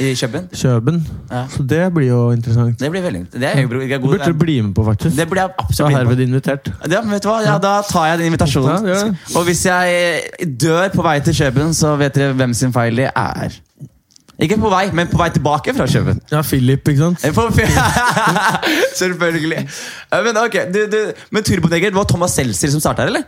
[0.00, 0.48] I Kjøben?
[0.52, 0.98] Kjøben.
[1.30, 1.42] Ja.
[1.50, 2.78] Så det blir jo interessant.
[2.80, 5.16] Det blir veldig Det er jeg, jeg, burde du bli med på, faktisk.
[5.16, 6.72] Det burde jeg absolutt bli herved med invitert.
[6.90, 7.38] Ja, vet du hva?
[7.46, 8.88] Ja, da tar jeg den invitasjonen.
[8.90, 9.04] Ja.
[9.38, 13.08] Og hvis jeg dør på vei til Kjøben, så vet dere hvem sin feil det
[13.14, 13.56] er.
[14.36, 16.20] Ikke på vei, men på vei tilbake fra Kjøben.
[16.28, 17.24] Ja, Philip, ikke sant?
[17.24, 17.32] Eh,
[19.00, 19.64] Selvfølgelig.
[20.26, 21.00] Men ok, du, du,
[21.32, 23.24] men Turboneger, det var Thomas Seltzer som starta her, eller?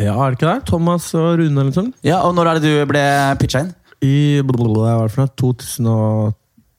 [0.00, 0.64] Ja, er det ikke det?
[0.66, 1.94] Thomas og Rune eller noe sånt?
[2.02, 3.02] Ja, Og når er det du ble
[3.38, 3.74] pitcha inn?
[4.04, 6.32] I blablabla, hva er det for noe?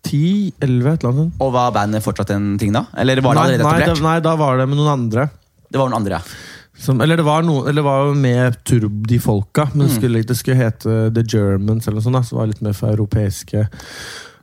[0.05, 0.53] 2010?
[0.61, 0.91] 11?
[0.93, 1.39] Et eller annet sånt.
[1.41, 2.85] Og var bandet fortsatt en ting da?
[3.01, 3.97] Eller var det Nei, allerede nei, etablert?
[3.97, 5.29] det, nei, da var det med noen andre.
[5.71, 6.41] Det var noen andre, ja.
[6.85, 9.87] Som, eller, det var noen, eller det var jo med Turb de folka, men Mm.
[9.87, 12.17] det skulle, det skulle hete The Germans eller noe sånt.
[12.19, 13.65] Da, så var litt mer for europeiske.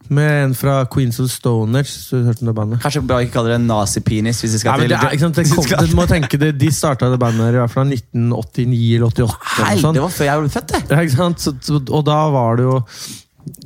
[0.09, 1.93] Med en fra Queens of Stoners.
[2.13, 4.41] Kanskje bra ikke kalle det nazipenis.
[4.43, 6.71] hvis vi Ja, skal men det er, ikke sant, det kom, må tenke det, De
[6.75, 9.37] starta det bandet her i hvert fall 1989 eller 88.
[9.63, 10.83] Hei, eller det var før jeg ble født, det!
[10.91, 11.41] Ja, ikke sant?
[11.41, 12.81] Så, og da var det jo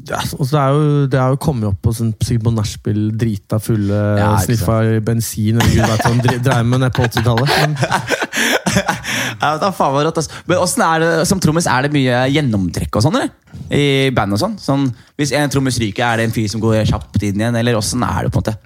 [0.08, 3.58] ja, så det er jo, det er jo kommet opp på, sånn, på nachspiel, drita
[3.60, 7.50] fulle, Ja, sniffa bensin eller gud veit hva han dreiv med ned på 80-tallet.
[9.40, 10.42] Ja, det er faen rått, altså.
[10.46, 13.30] Men hvordan er det, Som trommis, er det mye gjennomtrekk og sånn, eller?
[13.72, 14.58] I band og sånn?
[14.60, 14.88] sånn?
[15.18, 17.56] Hvis en trommis ryker, er det en fyr som går kjapt inn igjen?
[17.56, 18.58] Eller åssen er det, på en måte?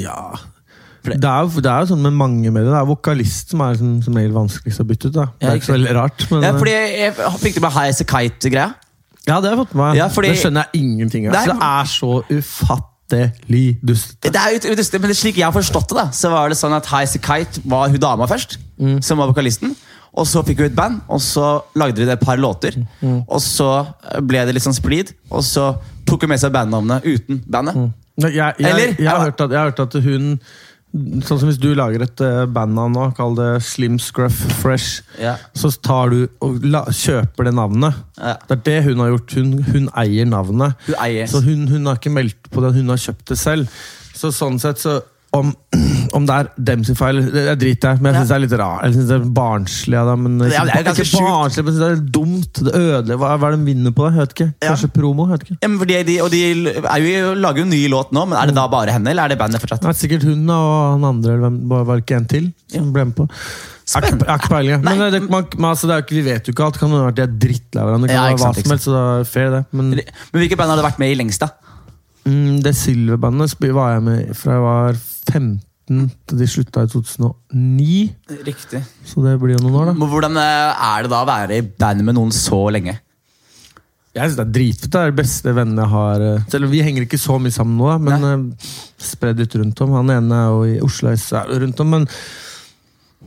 [0.00, 0.20] ja
[1.00, 2.72] det er, jo, det er jo sånn med mange med det.
[2.74, 5.14] Det er vokalist som er som, som regel vanskeligst å bytte ut.
[5.16, 5.26] da.
[5.32, 6.24] Det Ja, er ikke så veldig rart.
[6.30, 8.66] Men, Ja, fordi jeg, jeg fikk det med High as a Kite-greia.
[9.26, 9.96] ja, det har jeg fått med meg.
[9.96, 11.32] Ja, fordi- det skjønner jeg ingenting av.
[11.32, 14.32] Det, Så det er så ufattelig dustete.
[14.32, 16.86] Det er jo men slik jeg har forstått det, da, så var det sånn at
[16.86, 18.58] High as a Kite var hun dama først,
[19.02, 19.74] som var vokalisten.
[20.18, 22.74] Og så fikk hun et band, og så lagde vi det et par låter.
[23.02, 23.68] Og så
[24.26, 25.68] ble det litt sånn splid, og så
[26.08, 27.76] tok hun med seg bandnavnet uten bandet.
[27.78, 27.92] Mm.
[28.20, 28.96] Jeg, jeg, Eller?
[28.98, 30.34] jeg, har at, jeg har hørt at hun
[30.90, 35.36] Sånn som Hvis du lager et eh, bandnavn nå, kall det Slim Scruff Fresh, Ja.
[35.54, 37.94] så tar du og la, kjøper det navnet.
[38.18, 38.32] Ja.
[38.48, 39.36] Det er det hun har gjort.
[39.38, 40.74] Hun, hun eier navnet.
[40.88, 41.30] Hun eier.
[41.30, 43.70] Så hun, hun har ikke meldt på det, hun har kjøpt det selv.
[44.18, 44.96] Så sånn sett, så
[45.36, 45.52] om,
[46.16, 48.42] om det er dem sin feil, det, er driter jeg Men jeg syns det er
[48.44, 48.82] litt rart.
[48.86, 50.24] Jeg synes det er barnslig av dem.
[50.26, 52.62] Men Ja, det er ikke, barnslig, men jeg synes det er dumt.
[52.66, 53.20] Det ødelegger.
[53.22, 54.12] Hva, hva er det de vinner på det?
[54.16, 54.48] Jeg vet ikke.
[54.66, 55.28] Kanskje promo?
[55.28, 55.58] Jeg vet ikke.
[55.62, 58.50] Ja, men fordi de, og de er jo, lager jo ny låt nå, men er
[58.50, 59.84] det da bare henne, eller er det bandet fortsatt?
[59.86, 62.90] Det er sikkert hun og han andre, eller hvem, var det ikke en til som
[62.94, 63.28] ble med på?
[63.90, 64.82] Peiling.
[64.84, 66.76] Men, det, man, man, altså, det er jo ikke, vi vet jo ikke alt.
[66.76, 68.06] Det kan jo være at de er drittlei hverandre.
[68.06, 69.62] Det kan Ja, være hva som helst, så det er fair det.
[69.72, 71.69] Men Men hvilke band har du vært med i lengst, da?
[72.26, 74.98] Mm, det Silverbandet var jeg med fra jeg var
[75.30, 78.00] 15 til de slutta i 2009.
[78.46, 78.82] Riktig.
[79.04, 79.94] Så det blir jo noen år, da.
[79.98, 82.94] Men Hvordan eh, er det da å være i band med noen så lenge?
[84.14, 84.90] Jeg synes Det er dritfett.
[84.90, 86.22] Det er de beste vennene jeg har.
[86.26, 88.70] eh, Selv om vi henger ikke så mye sammen nå, men Nei.
[89.02, 89.96] spredd litt rundt om.
[89.98, 91.12] Han ene er jo i Oslo
[91.64, 92.06] rundt om, men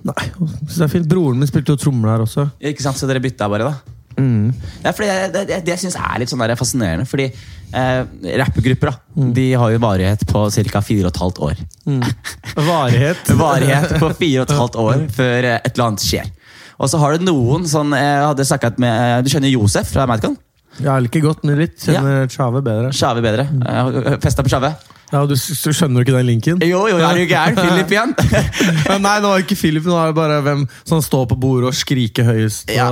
[0.03, 0.35] Nei, jeg
[0.67, 1.07] synes det er fint.
[1.07, 2.47] Broren min spilte jo trommer der også.
[2.59, 3.93] Ikke sant, Så dere bytta bare, da?
[4.19, 4.51] Mm.
[4.83, 7.29] Ja, det, det, det, det jeg syns er litt sånn der fascinerende, fordi
[7.73, 10.81] eh, rappegrupper da, de har jo varighet på ca.
[10.85, 11.65] fire og et halvt år.
[12.71, 13.33] Varighet.
[13.43, 16.31] Varighet på fire og et halvt år før eh, et eller annet skjer.
[16.77, 20.07] Og så har du noen sånn Jeg hadde snakket med eh, Du kjenner Josef fra
[20.09, 20.33] Madcon?
[20.81, 21.77] Jeg liker godt, men litt.
[21.83, 22.89] Kjenner Chave bedre.
[22.97, 23.45] Sjave bedre.
[23.45, 24.15] Mm.
[24.23, 24.73] Festa på Sjave?
[25.13, 26.63] Ja, du, du skjønner ikke den linken?
[26.65, 27.59] Jo, jo, er du gæren?
[27.59, 28.15] Philip igjen?
[29.05, 32.25] Nei, nå var det ikke Philip, det bare hvem som står på bordet og skriker
[32.31, 32.71] høyest.
[32.73, 32.89] ja,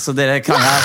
[0.00, 0.78] så dere krangla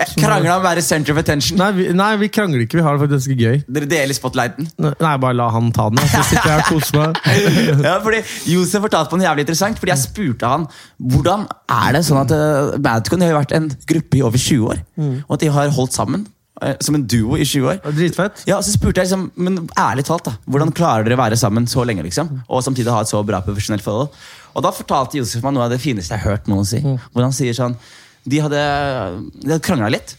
[0.00, 1.58] Krangla om å være center of attention.
[1.60, 2.78] Nei vi, nei, vi krangler ikke.
[2.80, 3.60] Vi har det faktisk gøy.
[3.68, 4.70] Dere deler spotlighten.
[4.80, 6.00] Nei, bare la han ta den.
[6.08, 7.20] Så sitter jeg og koser meg.
[7.90, 8.20] Ja, fordi
[8.50, 9.80] Josef fortalte på noe jævlig interessant.
[9.80, 10.66] Fordi jeg spurte han
[11.12, 14.70] hvordan er det sånn at uh, Madcon har jo vært en gruppe i over 20
[14.72, 14.82] år.
[15.26, 16.39] Og at de har holdt sammen eh,
[16.84, 17.78] som en duo i 20 år.
[17.96, 18.42] Dritfett.
[18.48, 21.68] Ja, Så spurte jeg liksom, men ærlig talt da, hvordan klarer dere å være sammen
[21.70, 22.30] så lenge liksom?
[22.48, 24.12] Og samtidig ha et så bra profesjonelt forhold.
[24.54, 26.82] Og da fortalte Josef meg noe av det fineste jeg har hørt noen si.
[26.82, 27.76] Hvor han sier sånn
[28.28, 28.64] De hadde,
[29.40, 30.16] de hadde krangla litt.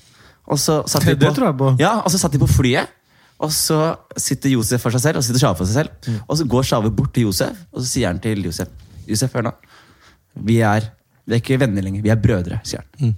[0.51, 1.75] Og så satt de på, på.
[1.79, 2.89] Ja, og så satt de på flyet.
[3.41, 3.77] Og så
[4.19, 6.09] sitter Josef for seg selv og sitter Sjave for seg selv.
[6.27, 8.69] Og så går Sjave bort til Josef, og så sier han til Josef
[9.09, 9.51] Josef, hør nå.
[10.47, 10.85] Vi er,
[11.25, 13.15] vi er ikke venner lenger, vi er brødre, sier han.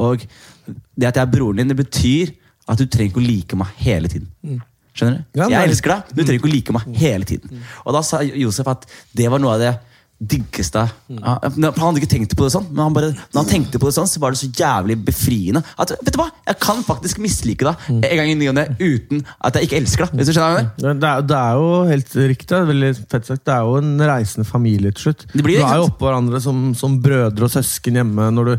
[0.00, 0.24] Og
[0.68, 2.32] det at jeg er broren din, det betyr
[2.70, 4.60] at du trenger ikke å like meg hele tiden.
[4.94, 5.38] Skjønner du?
[5.38, 7.62] Ja, er jeg elsker deg, du trenger ikke å like meg hele tiden.
[7.84, 9.72] Og da sa Josef at det var noe av det
[10.20, 13.80] diggeste ja, Han hadde ikke tenkt på det sånn, men han bare, når han tenkte
[13.80, 15.62] på det sånn, så var det så jævlig befriende.
[15.80, 18.66] At, vet du hva, Jeg kan faktisk mislike deg en gang i ny og ne
[18.80, 20.20] uten at jeg ikke elsker deg.
[20.20, 22.48] Det det er jo helt riktig.
[22.52, 23.44] det Veldig fett sagt.
[23.48, 25.26] Det er jo en reisende familie til slutt.
[25.32, 28.54] Det blir du er jo oppå hverandre som, som brødre og søsken hjemme når du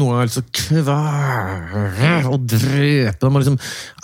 [0.00, 0.90] noen ganger er lyst til
[2.32, 3.40] og dreper dem.
[3.40, 3.58] Liksom,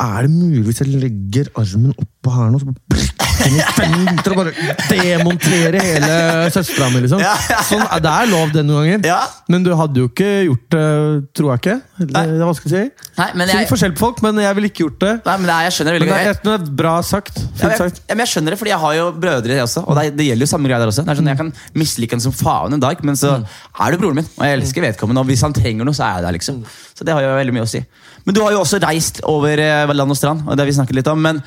[0.06, 3.11] er det mulig hvis jeg legger armen oppå her nå, så bare
[3.76, 6.16] fem minutter og bare demontere hele
[6.54, 7.00] søstera mi?
[7.04, 7.22] Liksom.
[7.22, 7.62] Ja, ja, ja.
[7.66, 9.20] Sånn, det er lov denne gangen, Ja.
[9.52, 10.84] men du hadde jo ikke gjort det,
[11.38, 11.76] tror jeg ikke.
[12.02, 12.84] Det, det er vanskelig å si.
[13.18, 15.12] Nei, men jeg, forskjell på folk, men jeg ville ikke gjort det.
[15.26, 17.42] nei, men det er, jeg skjønner det Men veldig det er, det er bra sagt.
[17.42, 19.84] Ja, men jeg, ja, men jeg skjønner det, fordi jeg har jo brødre jeg også.
[19.86, 21.04] Og det, det gjelder jo samme greia der også.
[21.06, 21.52] Det er sånn, Jeg kan
[21.82, 24.30] mislike han som faen en dag, men så er du broren min.
[24.38, 26.36] Og jeg elsker vedkommende, og hvis han trenger noe, så er jeg der.
[26.38, 26.62] liksom
[26.98, 27.82] Så det har jo veldig mye å si.
[28.26, 30.74] Men du har jo også reist over eh, land og strand, og det har vi
[30.78, 31.22] snakket litt om.
[31.22, 31.40] men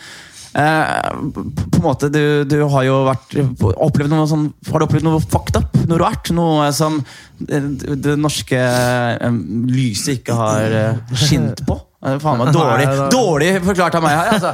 [0.55, 3.33] på en måte, du, du har jo vært
[3.75, 5.75] opplevd noe sånn Har du opplevd noe fucked up?
[5.89, 6.31] Noe rart?
[6.31, 7.01] Noe som
[7.35, 7.59] det,
[7.99, 10.77] det norske eh, lyset ikke har
[11.11, 11.75] skint på?
[12.05, 14.51] Eh, Faen meg dårlig, dårlig forklart av meg her, altså.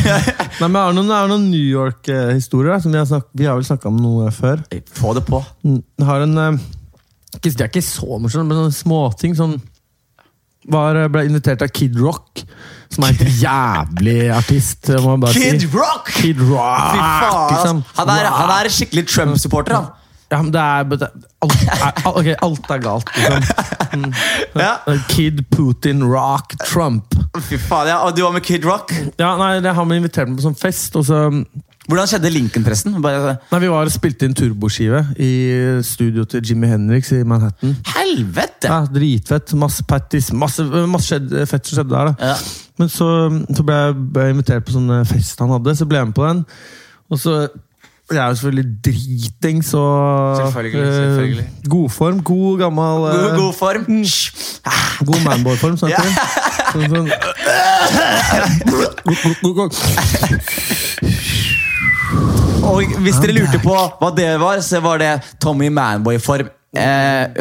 [0.60, 2.80] Nei, men er noen, det er noen New York-historier.
[2.82, 4.64] som Vi har, vi har vel snakka om noe før.
[4.96, 5.42] Få det på.
[6.06, 6.60] Har en eh,
[7.38, 9.36] Det er ikke så morsomt, men sånne småting.
[9.38, 9.58] Sånn,
[10.72, 12.42] var, eh, ble invitert av Kid Rock,
[12.90, 14.90] som er en jævlig artist.
[15.00, 15.70] Må man bare Kid si.
[15.74, 16.10] Rock!
[16.16, 16.90] Kid Rock!
[16.90, 17.54] Fy faen!
[17.54, 17.82] liksom.
[18.00, 19.90] Han er, han er skikkelig Trump-supporter, han.
[20.30, 24.04] Ja, men det er, det er, alt, er, ok, alt er galt, liksom.
[24.54, 24.76] Ja.
[25.08, 27.16] Kid Putin Rock Trump.
[27.48, 27.96] Fy faen, ja.
[28.06, 28.94] Og du var med Kid Rock.
[29.18, 31.24] Ja, nei, det Han ble invitert meg på sånn fest, og så
[31.90, 32.94] Hvordan skjedde linken, forresten?
[33.02, 35.30] Bare, Nei, Vi var og spilte inn turboskive i
[35.86, 37.74] studio til Jimmy Henriks i Manhattan.
[37.96, 38.68] helvete!
[38.70, 39.54] Ja, Dritfett.
[39.58, 40.30] Masse patties.
[40.32, 42.04] Masse, masse skjedde, fett som skjedde der.
[42.12, 42.14] da.
[42.30, 42.36] Ja.
[42.80, 43.08] Men så,
[43.56, 46.16] så ble jeg ble jeg invitert på sånn fest han hadde, så ble jeg med
[46.16, 46.44] på den.
[47.10, 47.34] Og så
[48.10, 49.82] jeg er jo selvfølgelig dritings så
[50.40, 51.36] Selvfølgelig, selvfølgelig.
[51.44, 51.44] selvfølgelig.
[51.70, 52.16] god form.
[52.26, 53.84] God, gammel uh, God, god form.
[54.04, 54.24] Shh.
[55.06, 56.10] God manboy-form, snakker vi.
[56.70, 57.08] Sånn, sånn.
[62.70, 65.12] Og hvis dere lurte på hva det var, så var det
[65.42, 66.50] Tommy Manboy-form.
[66.70, 67.40] Eh,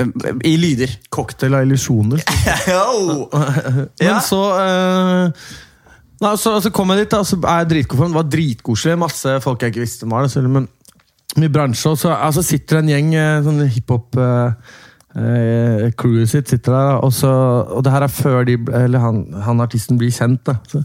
[0.49, 0.95] I lyder.
[1.13, 2.23] Cocktail av illusjoner.
[4.01, 5.49] Men så eh,
[6.19, 8.11] Nei, så, så kom jeg dit, da, så er jeg dritgod for.
[8.11, 8.97] Det var dritkoselig.
[8.99, 10.27] Masse folk jeg ikke visste om var.
[10.27, 10.67] det, Men
[11.39, 11.93] mye bransje.
[11.93, 14.75] Og så altså, sitter det en gjeng eh, sånn hiphop eh,
[15.15, 17.31] eh, Crewet sitt sitter der, og, så,
[17.69, 20.41] og det her er før de, eller han, han artisten blir kjent.
[20.49, 20.57] da.
[20.67, 20.83] Så,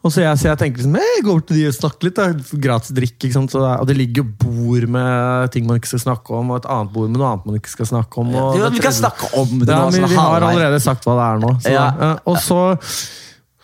[0.00, 2.16] og så jeg, så jeg tenker liksom, jeg går bort til de og snakker litt.
[2.16, 3.26] da, Gratis drikk.
[3.34, 6.68] Så, og det ligger jo bord med ting man ikke skal snakke om, og et
[6.72, 8.30] annet bord med noe annet man ikke skal snakke om.
[8.32, 9.90] Og ja, vi kan snakke om det ja, nå.
[9.90, 11.52] men sånn vi har allerede sagt hva det er nå.
[11.60, 11.84] Så, Ja.
[12.00, 12.62] ja, og så,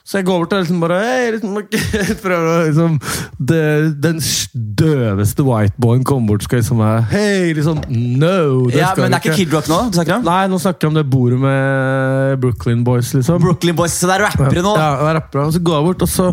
[0.06, 1.56] så jeg går bort og liksom bare hey, liksom,
[2.24, 2.92] prøver å liksom
[3.48, 3.62] det,
[4.04, 4.20] Den
[4.78, 8.68] døveste whiteboyen kommer bort skal liksom være Hei, liksom No!
[8.70, 9.80] Det Ja, skal men det er ikke Kid Rock nå?
[9.90, 10.28] du snakker om?
[10.28, 13.42] Nei, nå snakker jeg om det bordet med Brooklyn Boys, liksom.
[13.42, 14.76] Brooklyn Boys, så det er rappere nå?
[14.78, 15.48] Ja, det er rappere.
[15.48, 16.30] Og så går jeg bort, og, så,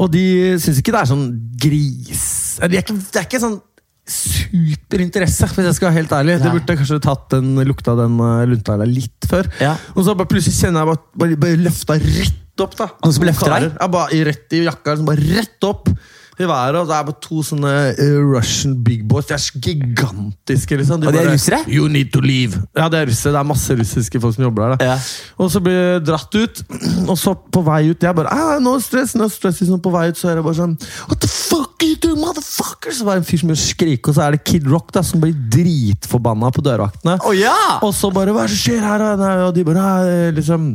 [0.00, 0.24] og de
[0.62, 1.28] syns ikke det er sånn
[1.60, 2.24] gris...
[2.62, 3.58] Det er ikke, det er ikke sånn
[4.04, 6.38] superinteresse, hvis jeg skal være helt ærlig.
[6.42, 9.48] Det burde jeg kanskje tatt den lukta den uh, lunta litt før.
[9.64, 9.74] Ja.
[9.94, 12.76] Og så bare plutselig kjenner jeg bare, bare, bare løfta rett opp.
[12.78, 13.70] da Noen som løfter deg?
[13.80, 14.94] Ja, bare Rett i jakka.
[14.94, 15.90] Liksom, bare rett opp
[16.38, 16.76] i været.
[16.80, 19.28] Og det er bare to sånne eh, Russian big boys.
[19.28, 20.76] De er så gigantiske.
[20.80, 21.60] liksom Og de er bare, russere?
[21.68, 22.62] You need to leave.
[22.76, 23.32] Ja, det er russere.
[23.36, 24.86] Det er masse russiske folk som jobber der.
[24.94, 24.98] Ja.
[25.38, 26.62] og så blir jeg dratt ut,
[27.10, 30.08] og så på vei ut Jeg bare ah, no stress, no stress liksom, På vei
[30.10, 30.74] ut så er det bare sånn
[31.08, 32.94] What the fuck are you doing, motherfucker?
[32.94, 34.92] Så var det en fyr som begynner å skrike, og så er det Kid Rock
[34.94, 37.16] da som blir dritforbanna på dørvaktene.
[37.18, 37.56] Å ja!
[37.84, 39.06] Og så bare Hva er det som skjer her?
[39.46, 40.72] Og de bare liksom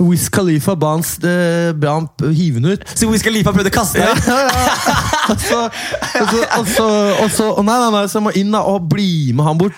[0.00, 2.84] Wiz Khalifa ba han, eh, ba han hive den ut.
[2.94, 4.10] Så Wiz Khalifa prøvde å kaste deg?
[5.30, 5.58] Og så,
[6.20, 6.86] og så, og så,
[7.22, 9.76] og så og Nei, nei, nei, så må inn da og bli med han bort.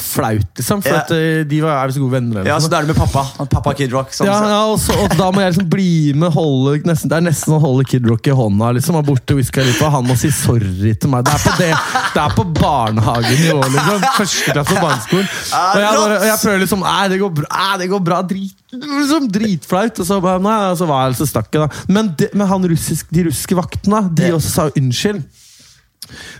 [0.00, 0.80] Flaut, liksom.
[0.84, 1.00] For Ja.
[1.04, 2.40] at eh, de var er så gode venner.
[2.42, 2.48] Liksom.
[2.50, 3.22] Ja, så da er det med pappa.
[3.52, 4.10] Pappa Kid Rock.
[4.16, 7.16] Sånn, Ja, ja og, så, og da må jeg liksom bli med holde, nesten, Det
[7.18, 8.72] er nesten å holde Kid Rock i hånda.
[8.78, 11.24] liksom, og bort til Wiz Khalifa, Han må si sorry til meg.
[11.28, 11.70] Det er på, det,
[12.16, 13.60] det er på barnehagenivå.
[13.76, 15.28] liksom, Første klasse på barneskolen.
[15.28, 18.56] Og jeg, bare, og jeg prøver liksom Nei, det går bra, det går bra drit,
[18.72, 19.98] liksom, dritflaut.
[20.02, 21.84] Og så, bare, nei, og så var jeg så stakk jeg, da.
[21.92, 25.22] Men, det, men han russisk, de russiske vaktene, de også sa unnskyld.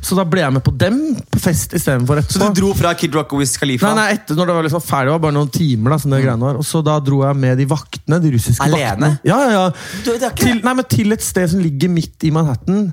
[0.00, 1.00] Så da ble jeg med på dem
[1.32, 3.90] på fest istedenfor Så du dro fra Kid Rock og Wiz Khalifa?
[3.92, 5.94] Nei, nei, etter når det var liksom ferdig, var bare noen timer.
[5.94, 6.60] da, sånn det greiene var.
[6.60, 8.82] Og så da dro jeg med de vaktene, de russiske Alene?
[8.86, 9.12] vaktene.
[9.28, 9.68] Ja, ja, ja.
[10.06, 10.12] Du,
[10.42, 12.90] Til, nei, men til et sted som ligger midt i Manhattan.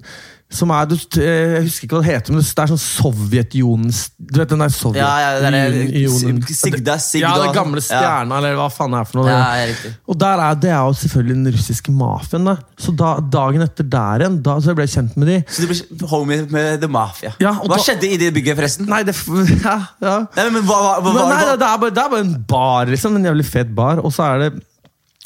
[0.53, 3.93] Som er, du, eh, Jeg husker ikke hva det heter, men det er sånn Sovjetunionen
[4.19, 5.01] Du vet den der Sovjet...
[5.01, 6.09] Ja, ja, det er
[6.53, 7.25] Sigda, Sigda.
[7.25, 8.21] Ja, den gamle Ja.
[8.23, 9.31] eller hva faen det er for noe.
[9.33, 9.95] Ja, er.
[10.07, 12.45] Og der er, Det er jo selvfølgelig den russiske mafiaen.
[12.51, 12.55] da.
[12.77, 15.71] Så da, dagen etter der igjen, da så jeg ble kjent med de Så du
[15.73, 17.33] ble homie med The Mafia.
[17.41, 18.89] Ja, hva da- skjedde i det bygget, forresten?
[18.89, 19.15] Nei, det
[19.65, 20.17] ja, ja.
[20.37, 22.85] Nei, men hva, hva, hva, Men, nei, det, er bare, det er bare en bar,
[22.93, 23.17] liksom.
[23.17, 24.03] En jævlig fet bar.
[24.03, 24.51] Og så er det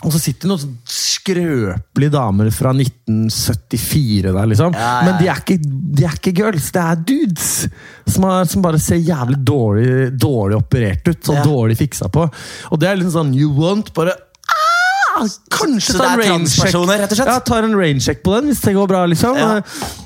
[0.06, 4.76] og så sitter det noen sånn skrøpelige damer fra 1974 der, liksom.
[4.78, 5.58] Ja, ja, Men de er, ikke,
[5.98, 7.50] de er ikke girls, det er dudes!
[8.06, 9.89] Som, er, som bare ser jævlig dårlig,
[10.22, 11.43] dårlig operert ut og Ja.
[11.48, 12.28] dårlig fiksa på.
[12.72, 16.30] Og det er liksom sånn you want, bare ah, Kanskje Så ta det en er
[16.36, 17.34] transpersoner, rett og slett?
[17.34, 19.02] Ja, tar en raincheck på den hvis det går bra.
[19.10, 19.34] liksom.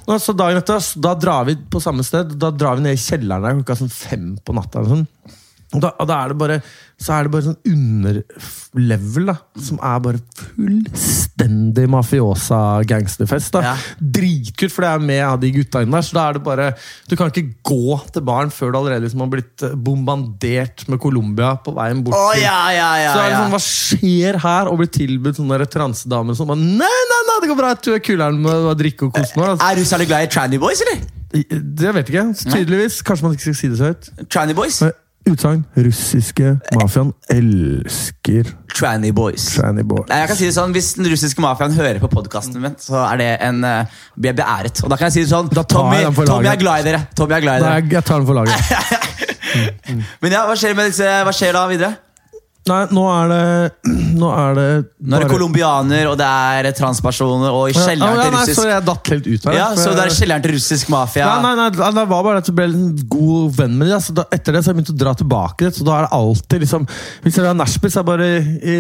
[0.08, 2.32] Og så dagen etter, da drar vi på samme sted.
[2.40, 4.86] Da drar vi ned i kjelleren der klokka sånn fem på natta.
[4.88, 5.04] sånn.
[5.80, 6.62] Da, da er det bare
[7.02, 9.34] så er det bare sånn underlevel, da.
[9.58, 13.56] Som er bare fullstendig mafiosa-gangsterfest.
[13.56, 13.76] da Ja.
[13.98, 16.06] Dritkult, for det er med av de gutta inne der.
[16.06, 16.76] Så da er det bare
[17.10, 21.00] Du kan ikke gå til baren før du allerede liksom har blitt bombandert bombardert med
[21.00, 22.16] Colombia på veien bort.
[22.16, 24.70] Oh, ja, ja, ja, så er det sånn, Hva skjer her?
[24.72, 27.74] Og blir tilbudt sånne transedamer som bare Nei, nei, nei, det går bra!
[27.82, 29.56] Du er kuleren med å drikke og kose meg.
[29.58, 31.02] Er Er russerne glad i Tranny Boys, eller?
[31.32, 32.52] Det vet jeg ikke.
[32.52, 33.02] Tydeligvis.
[33.08, 34.10] Kanskje man ikke skal si det så høyt.
[34.30, 34.82] Tranny Boys?
[34.84, 34.92] Men
[35.30, 35.62] Utsagn.
[35.78, 39.46] Russiske mafiaen elsker Tranny Boys.
[39.54, 40.08] Tranny boys.
[40.10, 43.04] Nei, jeg kan si det sånn, Hvis den russiske mafiaen hører på podkasten min, så
[43.06, 44.82] er det en uh, blir jeg beæret.
[44.82, 46.62] Og da kan jeg si det sånn Da tar Tommy, jeg den for Tommy er
[46.62, 47.04] glad i dere.
[47.18, 47.84] Tommy er glad i dere.
[47.84, 49.12] Nei, jeg tar den for laget.
[50.24, 51.94] Men ja, hva skjer, med disse, hva skjer da videre?
[52.70, 53.92] Nei, nå er det
[54.22, 54.66] Nå er det
[55.02, 58.74] Nå er det colombianer, og det er transpersoner, og Ja, kjelleren ja, til russisk Sorry,
[58.76, 59.56] jeg datt helt ut her.
[59.58, 61.30] Ja, for Så det er kjelleren til russisk mafia?
[61.42, 62.84] Nei, nei, nei, det var bare at jeg ble en
[63.16, 63.96] god venn med dem.
[63.98, 65.80] Altså, da, etter det så har jeg begynt å dra tilbake dit.
[65.80, 66.86] Så da er det alltid liksom
[67.26, 68.30] Hvis jeg er nachspiel, så jeg bare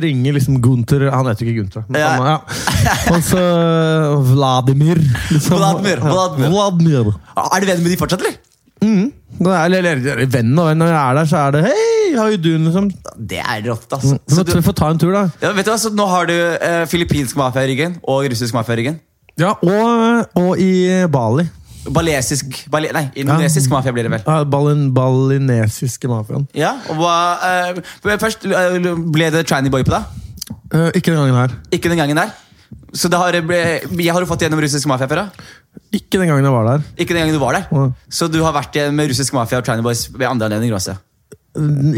[0.05, 1.87] ringer liksom Gunther Han heter ikke Gunther.
[1.89, 2.13] Men Ja.
[2.35, 2.95] ja.
[3.15, 3.41] Og så
[4.31, 5.01] Vladimir.
[5.31, 5.57] Liksom.
[5.57, 6.53] Vladimir, Vladimir.
[6.53, 7.13] Vladimir.
[7.41, 8.37] Er du venn med de fortsatt, eller?
[8.81, 9.95] Er- Eller,
[10.27, 10.77] venn og venn.
[10.81, 12.65] Når jeg er der, så er det Hei, how you doing?
[12.67, 12.89] Liksom.
[13.17, 14.17] Det er rått, altså.
[14.27, 15.29] Så Så du, vi får ta en tur, da.
[15.41, 18.53] ja, vet du hva, så Nå har du eh, filippinsk mafia i ryggen og russisk
[18.57, 18.99] mafia i ryggen.
[19.39, 21.47] Ja, og, og i Bali.
[21.89, 24.21] Balesisk bale, Nei, indonesisk mafia blir det vel.
[24.27, 26.47] Ja, Balin, balinesiske mafiaen.
[26.53, 27.15] Ja, og hva,
[27.47, 28.77] eh, Først eh,
[29.13, 30.03] ble det Tranny Boy på deg.
[30.73, 31.55] Eh, ikke den gangen her.
[31.71, 32.35] Ikke den gangen der.
[32.93, 35.23] Så det har, jeg har du fått gjennom russisk mafia før?
[35.23, 35.45] da?
[35.95, 36.83] Ikke den gangen jeg var der.
[36.99, 37.69] Ikke den gangen du var der?
[37.71, 37.85] Ja.
[38.11, 40.97] Så du har vært med russisk mafia og Tranny Boys ved andre anledninger også?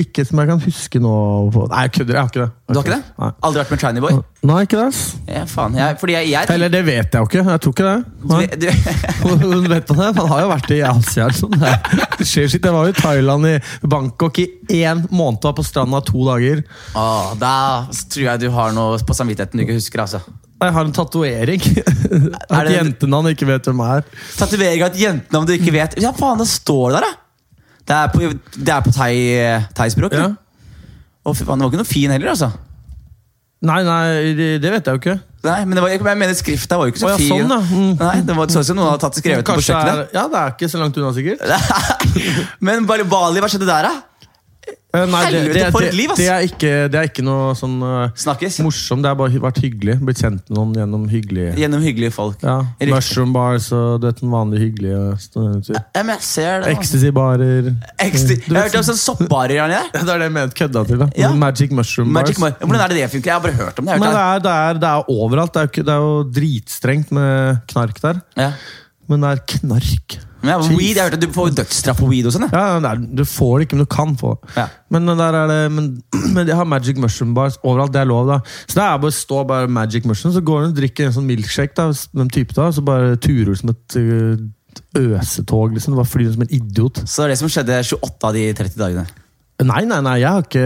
[0.02, 1.10] Ikke som jeg kan huske nå.
[1.54, 1.68] På.
[1.70, 2.16] Nei, jeg kødder.
[2.16, 2.50] Jeg har ikke det.
[2.70, 3.18] Du har ikke det?
[3.22, 3.28] Nei.
[3.46, 4.16] Aldri vært med Tranny Boy?
[4.50, 5.02] Nei, ikke det.
[5.30, 7.44] Ja, faen, jeg, jeg, jeg Eller det vet jeg jo ikke.
[7.52, 7.98] Jeg tror ikke det.
[8.24, 8.70] du, du,
[9.54, 9.98] Hun vet det.
[10.00, 11.28] Han har jo vært i Asia.
[11.38, 11.54] Sånn.
[11.62, 12.66] Det skjer sitt.
[12.66, 15.42] Jeg var jo i Thailand, i Bangkok, i én måned.
[15.46, 16.64] Var på stranda to dager.
[16.98, 17.54] Åh, Da
[17.94, 20.06] tror jeg du har noe på samvittigheten du ikke husker.
[20.08, 20.22] altså
[20.62, 21.66] Jeg har en tatovering.
[22.54, 24.06] Er At jentenavn ikke vet hvem er.
[24.38, 25.98] Tatovering av et jentenavn du ikke vet.
[26.04, 27.12] Ja, faen, det står der, da!
[27.84, 29.14] Det er på, det er på thai,
[29.76, 30.16] thaispråk.
[30.16, 30.30] Ja.
[31.28, 32.54] Og faen, det var ikke noe fin heller, altså.
[33.64, 35.20] Nei, nei, det, det vet jeg jo ikke.
[35.44, 37.32] Nei, men det var, jeg mener skrifta var jo ikke så oh, ja, fin.
[37.34, 37.60] sånn, da.
[37.68, 37.94] Mm.
[38.00, 40.02] Nei, Det var sånn som noen hadde tatt skrevet det på kjøkkenet.
[40.06, 41.44] er, ja, det er ikke så langt unna, sikkert.
[42.68, 44.13] men Bali, hva skjedde der, da?
[44.94, 48.12] Eh, Nei, det, det, det, liv, det, er ikke, det er ikke noe sånn uh,
[48.62, 49.02] morsomt.
[49.02, 49.96] Det har bare vært hyggelig.
[50.06, 52.44] Blitt kjent med noen gjennom hyggelige Gjennom hyggelige folk.
[52.46, 52.60] ja,
[52.92, 55.80] Mushroom bars og du vet, den vanlige hyggelige studenter.
[55.80, 56.60] Ja, men jeg ser det.
[56.60, 56.76] altså.
[56.76, 57.72] Ecstasy-barer.
[58.06, 58.38] Ecstasy.
[58.46, 59.82] Jeg har hørt om sånn soppbarer Ja.
[59.96, 61.02] Det er det jeg mente kødda til.
[61.02, 61.34] da Ja.
[61.42, 62.60] Magic Mushroom Magic Bars.
[62.62, 63.32] Mar Hvordan er det det funker?
[63.34, 63.98] Jeg har bare hørt om det.
[63.98, 65.58] Men det er, det, er, det er overalt.
[65.58, 68.22] Det er, det er jo dritstrengt med knark der.
[68.38, 68.52] Ja.
[69.12, 70.20] Men det er knark.
[70.44, 72.50] Men ja, weed, jeg har hørt at Du får dødsstraff på weed og sånn.
[72.52, 72.94] ja.
[73.00, 74.34] Du får det ikke, men du kan få.
[74.58, 74.66] Ja.
[74.92, 75.88] Men, der er det, men,
[76.36, 77.94] men de har Magic Mushroom Bars overalt.
[77.96, 78.42] Det er lov, da.
[78.68, 81.16] Så det er bare å stå bare Magic Mushroom, så går du og drikker en
[81.16, 81.88] sånn milkshake, da,
[82.20, 84.36] den type da, så bare turer du som et øh,
[85.00, 85.78] øsetog.
[85.78, 85.96] liksom.
[85.96, 87.04] Du bare flyr som en idiot.
[87.08, 89.08] Så det er det som skjedde 28 av de 30 dagene.
[89.62, 90.64] Nei, nei, nei, jeg har ikke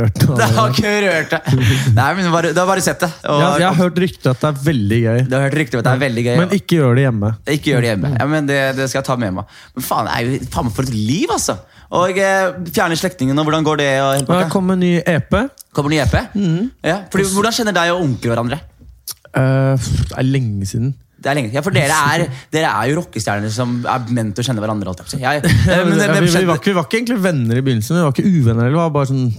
[0.00, 0.36] rørt noe.
[0.40, 1.68] Det har ikke rørt det.
[1.94, 3.10] Nei, men bare, Du har bare sett det.
[3.30, 5.20] Og, Jeg, jeg har hørt rykter at det er veldig gøy.
[5.28, 6.34] Du har hørt rykter at det er veldig gøy.
[6.42, 7.30] Men ikke gjør det hjemme.
[7.54, 8.10] Ikke gjør det hjemme.
[8.18, 9.54] Ja, men det, det skal jeg ta med meg.
[9.78, 11.56] Men faen, jeg, faen for et liv, altså!
[11.94, 13.90] Og eh, fjerne slektningene, hvordan går det?
[14.02, 14.76] Og Det pakka?
[14.80, 15.36] ny EP.
[15.76, 16.14] Kommer ny EP?
[16.82, 18.58] Ja, fordi, hvordan kjenner deg og onkel hverandre?
[19.34, 20.92] Uh, det er lenge siden.
[21.24, 24.44] Det er lenge, ja, for dere er, dere er jo rockestjerner som er ment til
[24.44, 24.92] å kjenne hverandre.
[24.92, 27.60] Alt, jeg, jeg, Ja, men, vi, vi, vi, var ikke, vi var ikke egentlig venner
[27.60, 27.96] i begynnelsen.
[27.96, 28.68] Vi var ikke uvenner.
[28.68, 29.30] Vi var bare sånn,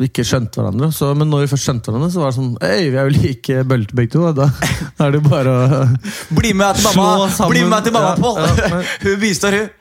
[0.00, 0.88] vi ikke skjønte hverandre.
[0.96, 3.14] Så, men når vi først skjønte hverandre, så var det sånn Øy, vi er jo
[3.18, 4.24] like bølte begge to.
[4.32, 5.82] Da, da er det bare å
[6.40, 7.52] Bli med til mamma, sammen.
[7.52, 8.40] Bli med til mamma Ja, Pål!
[8.40, 9.74] ja, men- hun bistår, hun.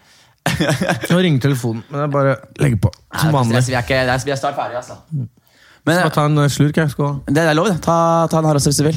[1.15, 1.81] å ringe telefonen.
[1.89, 2.91] Men det er bare legger på.
[3.15, 3.63] Som vanlig.
[3.71, 4.99] Vi er, ikke, det vi er snart ferdige, altså.
[5.85, 6.89] Men Bare ta en eh, slurk, jeg.
[6.95, 7.19] Skal.
[7.29, 7.75] det er lov, det.
[7.85, 7.95] Ta,
[8.31, 8.95] ta en Haralds hvis du vil.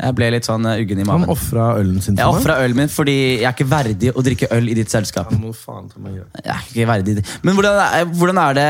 [0.00, 1.30] Jeg ble litt sånn eh, uggen i Han magen.
[1.30, 2.40] ofra ølen sin Jeg for meg.
[2.42, 5.30] ofra ølen min fordi jeg er ikke verdig å drikke øl i ditt selskap.
[5.30, 6.16] Ja, må faen ta meg.
[6.42, 7.22] Jeg er ikke verdig.
[7.46, 8.66] Men hvordan er, hvordan er det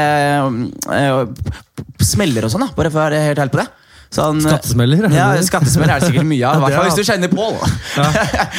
[0.98, 1.64] eh,
[2.04, 2.74] Smeller og sånn, da?
[2.76, 3.68] Bare for å være helt ærlig på det.
[4.14, 6.60] Sånn, Skattesmeller, er Ja, skattesmeller er det sikkert mye av.
[6.60, 7.56] I hvert fall hvis du kjenner Pål.
[7.96, 8.10] Ja.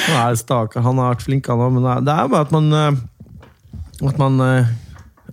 [0.09, 0.81] Han er.
[0.87, 1.77] Han har vært flink, han òg.
[1.77, 2.97] Men det er- bare at man eh,
[4.09, 4.73] At man eh,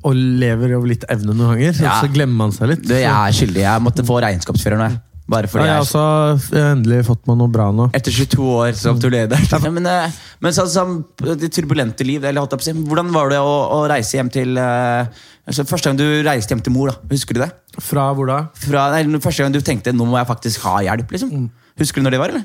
[0.02, 1.80] og lever over litt evne noen ganger.
[1.84, 1.96] Ja.
[2.02, 2.84] Så glemmer man seg litt.
[2.84, 3.64] Du, jeg er skyldig.
[3.64, 4.92] Jeg måtte få regnskapsfører nå.
[5.32, 7.86] Bare ja, fordi har jeg også endelig fått meg noe bra nå.
[7.94, 9.44] Etter 22 år som turleder.
[9.52, 13.78] Ja, men eh, men sånn som det turbulente liv eller, Hvordan var det å, å
[13.90, 17.44] reise hjem til eh, altså, Første gang du reiste hjem til mor, da, husker du
[17.44, 17.52] det?
[17.78, 18.40] Fra hvor da?
[18.58, 21.14] Fra, nei, første gang du tenkte nå må jeg faktisk ha hjelp.
[21.14, 21.46] liksom
[21.80, 22.34] Husker du når det var?
[22.34, 22.44] eller?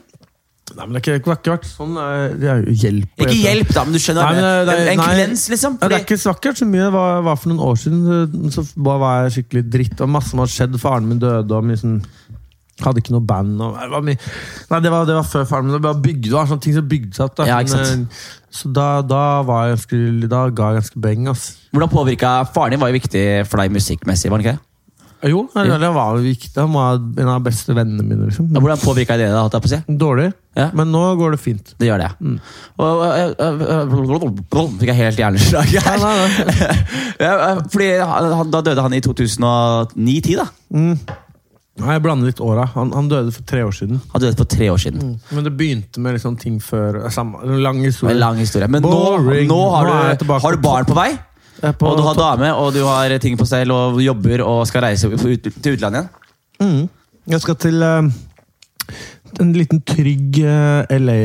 [0.76, 1.94] Nei, men Det har ikke, ikke vært sånn.
[1.96, 3.10] eh, Det er jo hjelp.
[3.24, 4.24] Ikke hjelp, da, men du skjønner.
[4.24, 5.06] Nei, men det- det- en nei.
[5.16, 5.78] klens, liksom.
[5.82, 6.84] Ja, det er ikke så akkurat så mye.
[6.84, 10.02] Det var, var for noen år siden eh, så var jeg skikkelig dritt.
[10.02, 10.80] Og masse som hadde skjedd.
[10.80, 12.04] Faren min døde, og mye sånn
[12.84, 13.62] hadde ikke noe band.
[13.62, 14.18] Og, det var mye,
[14.70, 15.74] nei, det var, det var før faren min.
[15.80, 17.36] Det var, bygde, det var sånne ting som bygde seg opp.
[17.40, 17.46] Da.
[17.50, 18.10] Ja, ikke sant.
[18.12, 21.28] Eh, så da, da, var jeg ganske, da ga jeg ganske beng.
[21.30, 21.58] ass.
[21.74, 24.30] hvordan påvirka Faren din var jo viktig for deg musikkmessig.
[24.30, 24.60] var det ikke?
[25.26, 26.52] Jo, det, det var viktig.
[26.62, 28.28] Han var en av de beste vennene mine.
[28.30, 28.52] Liksom.
[28.54, 29.30] Ja, hvordan påvirka det?
[29.34, 29.98] da, holdt jeg på å si?
[29.98, 30.70] Dårlig, Ja.
[30.78, 31.74] men nå går det fint.
[31.80, 32.10] Det gjør det.
[32.22, 32.40] Mm.
[32.78, 35.98] Og, øh, øh, øh, Fikk jeg helt hjerneslag Ja, her.
[35.98, 36.68] nei, nei.
[37.20, 40.36] Ja, øh, fordi han, han- Da døde han i 2009-10.
[40.38, 40.48] da
[41.78, 42.64] Nei, jeg blander litt åra.
[42.74, 44.00] Han, han døde for tre år siden.
[44.10, 45.20] Han døde for tre år siden.
[45.30, 48.16] Men det begynte med liksom ting før samme, En lang historie.
[48.18, 48.66] Lang historie.
[48.68, 49.46] Men nå, Boring.
[49.52, 51.12] nå har Nå er jeg du, tilbake har du på barn på vei.
[51.64, 54.62] Er på Og du har dame, og du har ting på stell, og jobber og
[54.70, 56.10] skal reise ut, til utlandet igjen.
[56.62, 56.90] Mm.
[57.34, 58.10] Jeg skal til eh,
[59.42, 61.16] en liten trygg eh, LA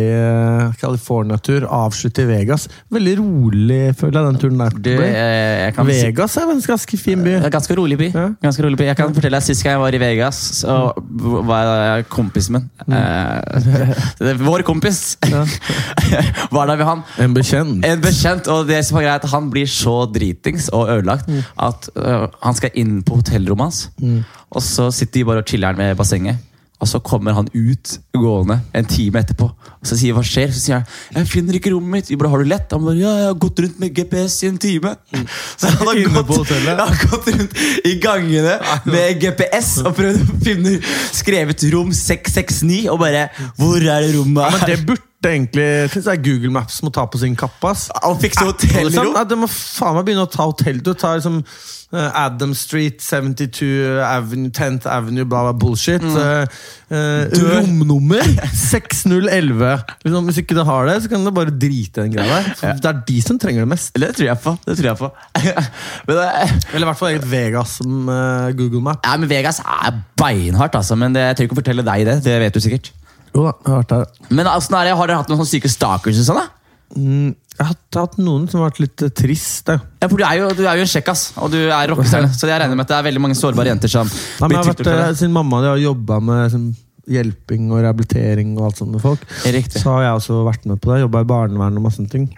[0.73, 1.67] eh.
[1.73, 2.69] Avslutte i Vegas.
[2.93, 4.77] Veldig rolig, føler jeg, den turen der.
[4.77, 7.37] Du, eh, jeg kan Vegas er en ganske fin by.
[7.53, 8.11] Ganske rolig by.
[8.13, 8.27] Ja.
[8.43, 8.89] Ganske rolig by.
[8.91, 10.77] Jeg kan fortelle deg, Sist gang jeg var i Vegas, så
[11.49, 15.43] var kompisen min eh, er Vår kompis Ja.
[16.55, 17.03] var der med han.
[17.23, 17.85] En bekjent.
[17.87, 21.29] En bekjent, og det som er greit, han blir så dritings og ødelagt
[21.63, 24.23] at uh, han skal inn på hotellrommet hans.
[24.53, 26.41] Og så sitter de bare og chiller'n ved bassenget.
[26.83, 29.47] Og så kommer han ut gående en time etterpå
[29.83, 30.51] og så sier hva skjer.
[30.55, 32.11] Så sier han jeg finner ikke rommet mitt.
[32.13, 32.71] Jeg bare, har du lett?
[32.75, 34.95] Han bare, ja, jeg har gått rundt med GPS i en time.
[35.59, 40.43] Så han har, gått, han har gått rundt i gangene med GPS og prøvd å
[40.47, 40.77] finne
[41.11, 43.29] skrevet rom 669 og bare
[43.59, 44.45] Hvor er det rommet?
[44.47, 45.67] Ja, Men det burde egentlig
[46.03, 47.69] jeg Google Maps må ta på sin kappe.
[47.69, 47.89] ass.
[48.03, 49.15] Han fikser hotellrom.
[49.15, 50.81] ja, det må faen meg begynne å ta hotell.
[50.83, 56.03] Du tar liksom eh, Adam Street, 72 Avenue, 10th Avenue, bla, bla, bullshit.
[56.03, 56.47] Eh,
[56.93, 59.85] uh, romnummer 6011.
[60.05, 62.51] Liksom, hvis ikke du har det, så kan du bare drite i den greia der.
[62.59, 63.93] For Det er de som trenger det mest.
[63.95, 64.57] Det tror jeg på.
[64.67, 65.13] det tror jeg på.
[66.09, 66.27] men, det,
[66.73, 69.07] Eller i hvert fall eget Vegas som uh, Google Map.
[69.07, 70.99] ja, men Vegas er beinhardt, altså.
[70.99, 72.19] Men det, jeg tør ikke å fortelle deg det.
[72.27, 72.93] Det vet du sikkert.
[73.33, 74.27] Jo da, jeg har vært der.
[74.31, 76.21] Men altså, Har dere hatt noen sånne syke stalkers?
[76.21, 76.49] og sånn da?
[76.93, 79.65] Mm, jeg har hatt, noen som har vært litt eh, trist.
[79.69, 79.79] da.
[80.03, 82.33] Ja, for Du er jo, du er jo en kjekkas, og du er rockestjerne.
[82.37, 84.59] Så jeg regner med at det er veldig mange sårbare jenter som Nei, men blir
[84.59, 85.21] jeg har vært, tilbudt for eh, det.
[85.23, 86.73] Siden mamma har jobba med sånn,
[87.13, 90.79] hjelping og rehabilitering og alt sånt med folk, Riktig, så har jeg også vært med
[90.83, 91.01] på det.
[91.03, 92.29] Jobba i barnevern og masse sånne ting.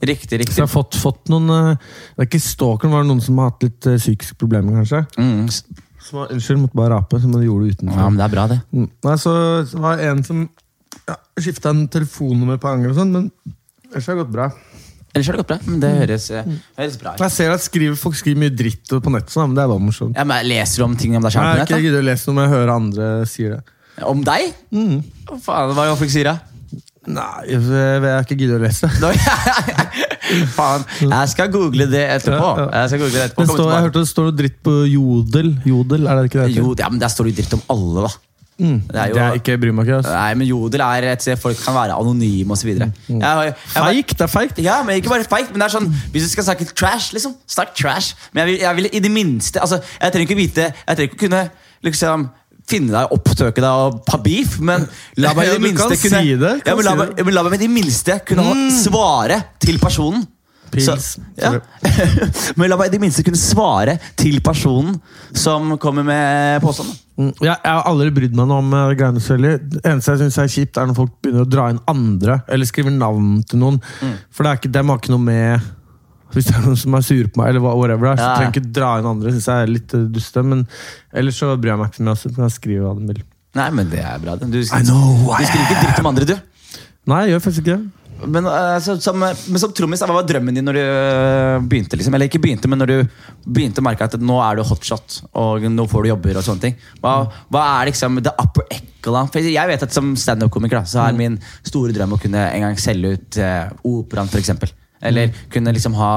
[0.00, 0.30] riktig.
[0.30, 0.56] Så riktig.
[0.56, 1.74] jeg har fått, fått noen eh,
[2.14, 4.78] Det er ikke stalker, men det var noen som har hatt litt eh, psykiske problemer,
[4.80, 5.02] kanskje.
[5.18, 5.83] Mm.
[6.04, 7.20] Som var, unnskyld, måtte bare rape.
[7.22, 7.96] Som de gjorde utenfor.
[7.98, 8.60] Ja, men det er bra, det.
[8.76, 8.88] Mm.
[9.08, 9.32] Nei, så,
[9.70, 10.44] så var det en som
[11.08, 13.30] ja, skifta en telefonnummer på anger og sånn, men
[13.90, 14.48] ellers har det gått bra.
[15.14, 15.58] Ellers har det gått bra.
[15.70, 16.46] Men det høres, eh,
[16.78, 17.22] høres bra ut.
[17.24, 19.84] Jeg ser at skriver, folk skriver mye dritt på nettet, sånn, men det er bare
[19.84, 20.16] morsomt.
[20.18, 21.84] Ja, men jeg Leser om ting om deg Jeg sjøl på nett?
[21.86, 23.62] giddet å lese noe, men jeg hører andre sier det.
[24.10, 24.48] Om deg?
[24.74, 24.96] Mm.
[25.28, 26.53] Hva faen, hva er det folk sier, da?
[27.06, 28.88] Nei, jeg, har ikke giddet å lese.
[28.88, 29.12] det.
[30.56, 32.52] Faen, jeg skal google det etterpå.
[32.72, 33.48] Jeg skal google det etterpå.
[33.50, 35.50] Står, jeg hørte det står noe dritt på Jodel.
[35.68, 36.54] Jodel, er det ikke det?
[36.56, 38.12] Jo, ja, men Der står det dritt om alle, da.
[38.54, 38.76] Mm.
[38.86, 39.96] Det er jo- Det er ikke, bryr meg ikke.
[39.98, 40.12] Altså.
[40.14, 42.70] Nei, men Jodel er et sted folk kan være anonyme osv.
[43.10, 43.20] Mm.
[43.74, 44.58] Feigt, det er feigt.
[44.62, 47.34] Ja, men ikke bare feigt, men det er sånn Hvis du skal snakke trash, liksom,
[47.50, 48.14] snakk trash.
[48.32, 51.10] Men jeg vil, jeg vil i det minste altså, Jeg trenger ikke vite Jeg trenger
[51.12, 51.50] ikke kunne
[51.84, 52.30] liksom
[52.68, 54.86] finne deg, opptøke deg og ha beef, men
[55.20, 57.58] la meg i det minste kunne si det, ja, men la, meg, men la meg
[57.58, 58.70] i det minste kunne mm.
[58.82, 60.24] svare til personen.
[60.74, 61.18] Pils.
[61.38, 61.52] ja.
[62.58, 64.96] Men la meg i det minste kunne svare til personen
[65.30, 66.96] som kommer med påstanden.
[67.14, 69.52] Mm, Jeg, jeg har aldri brydd meg noe om uh, greiene så veldig.
[69.76, 72.66] Det eneste jeg synes er kjipt, er når folk begynner å dra inn andre, eller
[72.66, 73.78] skriver navn til noen.
[74.02, 74.16] Mm.
[74.34, 75.70] For det er ikke, dem har ikke noe med
[76.34, 78.64] Hvis det er noen som er sur på meg, eller whatever, er, så trenger jeg
[78.64, 79.34] ikke dra inn andre.
[79.36, 80.64] Synes jeg er litt uh, duste, men
[81.14, 82.34] ellers så bryr jeg meg ikke så mye.
[82.36, 83.24] kan jeg skriver hva de vil.
[83.54, 84.34] Nei, men det er bra.
[84.40, 86.80] Du, du know I skriver ikke dritt om andre, du.
[87.10, 88.04] Nei, jeg gjør faktisk ikke det.
[88.30, 91.98] Men, altså, som, men som trommis, hva var drømmen din når du eh, begynte?
[91.98, 92.14] liksom?
[92.14, 95.66] Eller ikke begynte, men når du begynte å merke at nå er du hotshot, og
[95.70, 96.78] nå får du jobber og sånne ting.
[97.02, 97.16] Hva,
[97.52, 99.30] hva er liksom the upper echelon?
[99.34, 102.80] For jeg vet at som standup-komiker så er min store drøm å kunne en gang
[102.80, 104.74] selge ut eh, operaen, f.eks.
[105.02, 106.10] Eller kunne liksom ha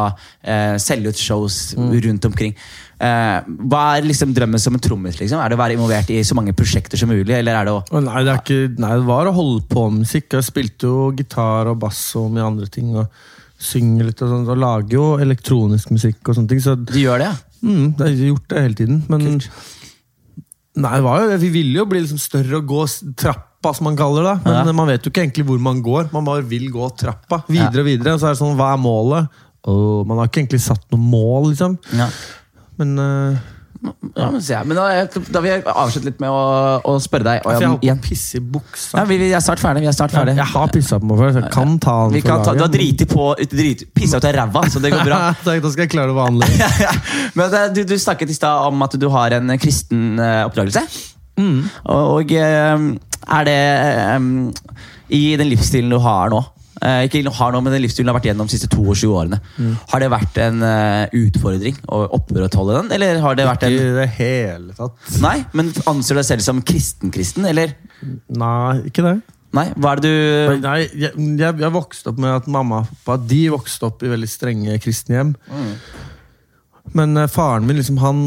[0.43, 2.53] eh, selge ut shows rundt omkring.
[2.99, 5.17] Eh, hva er liksom drømmen som en trommis?
[5.19, 5.39] Liksom?
[5.43, 7.33] Er det å være involvert i så mange prosjekter som mulig?
[7.35, 10.05] Eller er det å Nei, det, er ikke, nei, det var å holde på med
[10.05, 10.29] musikk.
[10.37, 12.93] Jeg spilte jo gitar og bass og mye andre ting.
[12.95, 13.07] Og
[13.57, 16.59] synger litt og sånt, og lager jo elektronisk musikk og sånne ting.
[16.61, 17.37] Så de gjør det, ja?
[17.65, 18.99] mm, jeg har gjort det hele tiden.
[19.09, 19.47] Men Kult.
[20.77, 23.01] nei, jo, vi ville jo bli liksom større og gå s-
[23.67, 24.45] trappa, som man kaller det.
[24.45, 24.71] Men Ja.
[24.73, 26.09] man vet jo ikke egentlig hvor man går.
[26.11, 28.13] Man bare vil gå trappa videre og videre.
[28.13, 29.27] Og så er det sånn, hva er målet?
[29.67, 31.77] Og man har ikke egentlig satt noe mål, liksom.
[31.93, 32.07] ja.
[32.77, 33.37] Men uh,
[34.15, 37.45] Ja, men, se men da, da vil jeg avslutte litt med å, å spørre deg
[37.45, 38.97] Og, jeg holdt på å pisse i buksa.
[38.97, 39.81] Ja, vi, vi er snart ferdig.
[39.81, 40.35] Vi er snart ferdig.
[40.37, 42.53] Jeg har pissa på meg før, så jeg kan ta den Vi for kan ta,
[42.53, 45.19] du har driti på drit, Pissa ut av ræva, så det går bra.
[45.45, 46.49] Takk, da skal jeg klare det vanlig.
[47.37, 50.81] Men du, du snakket i stad om at du har en kristen oppdragelse.
[50.81, 51.13] oppdragelse.
[51.85, 52.87] Og, og eh,
[53.27, 53.57] er det
[54.17, 54.29] um,
[55.13, 56.39] I den livsstilen du har nå
[56.81, 59.39] eh, Ikke har nå, men den livsstilen du har vært gjennom de siste 22 årene.
[59.91, 63.95] Har det vært en uh, utfordring å opprettholde den, eller har det vært Ikke en
[63.95, 64.99] i det hele tatt.
[65.23, 67.75] Nei, men Anser du deg selv som kristen-kristen, eller?
[68.03, 69.17] Nei, ikke det.
[69.55, 72.89] Nei, hva er det du Nei, jeg, jeg, jeg vokste opp med at mamma og
[72.91, 75.31] pappa de vokste opp i veldig strenge kristne hjem.
[76.95, 78.19] Men eh, faren min liksom, han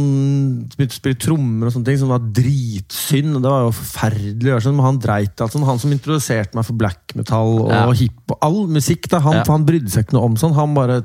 [0.77, 3.37] begynte å spille trommer, og sånne ting som var dritsynd.
[3.37, 4.45] og Det var jo forferdelig.
[4.45, 5.65] å gjøre sånn, Men han dreit alt sånn.
[5.65, 7.91] Han som introduserte meg for black metal og Ja.
[7.93, 9.09] hip og all musikk.
[9.09, 9.45] Da, han, Ja.
[9.49, 10.55] han brydde seg ikke noe om sånn.
[10.55, 11.05] Han bare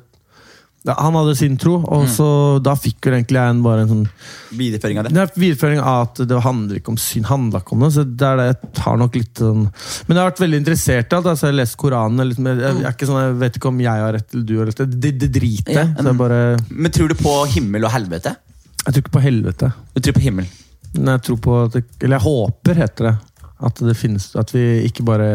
[0.86, 2.10] ja, Han hadde sin tro, og Mm.
[2.14, 2.28] så
[2.62, 4.04] da fikk jo egentlig jeg en, bare en sånn
[4.54, 5.14] videreføring av det?
[5.16, 7.92] Ja, er videreføring av at det handler ikke om synd, handla ikke om det.
[7.96, 11.12] Så det er det jeg tar nok litt sånn Men jeg har vært veldig interessert
[11.12, 11.26] i alt.
[11.32, 12.28] Altså, jeg har lest Koranen.
[12.30, 14.58] Liksom, jeg, jeg, er ikke sånn, jeg vet ikke om jeg har rett eller du
[14.60, 14.84] har rett.
[14.86, 18.36] Det, det, det driter jeg Ja, bare Men tror du på himmel og helvete?
[18.86, 19.72] Jeg tror ikke på helvete.
[19.96, 20.46] Du tror på himmel?
[20.96, 23.16] Nei, jeg tror på det, Eller jeg håper, heter det.
[23.66, 25.30] At det finnes At vi ikke bare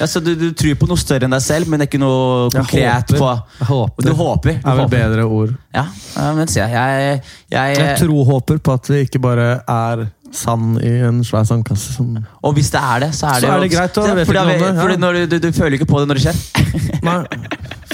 [0.00, 2.00] Ja, så du, du tror på noe større enn deg selv, men det er ikke
[2.02, 3.18] noe Jeg konkret håper.
[3.20, 3.28] på
[3.60, 4.02] Jeg håper.
[4.08, 4.56] Du håper?
[4.64, 5.52] Du er vel bedre ord.
[5.76, 5.84] Ja,
[6.16, 7.20] ja, men se, jeg,
[7.52, 10.02] jeg, Jeg tror håper på at det ikke bare er
[10.34, 11.94] sand i en svær sandkasse.
[11.94, 14.08] Som Og hvis det er det, så er det Så er det greit, da.
[14.10, 16.42] Ja, fordi vi- fordi når du, du, du føler ikke på det når det skjer.
[17.06, 17.18] Nei,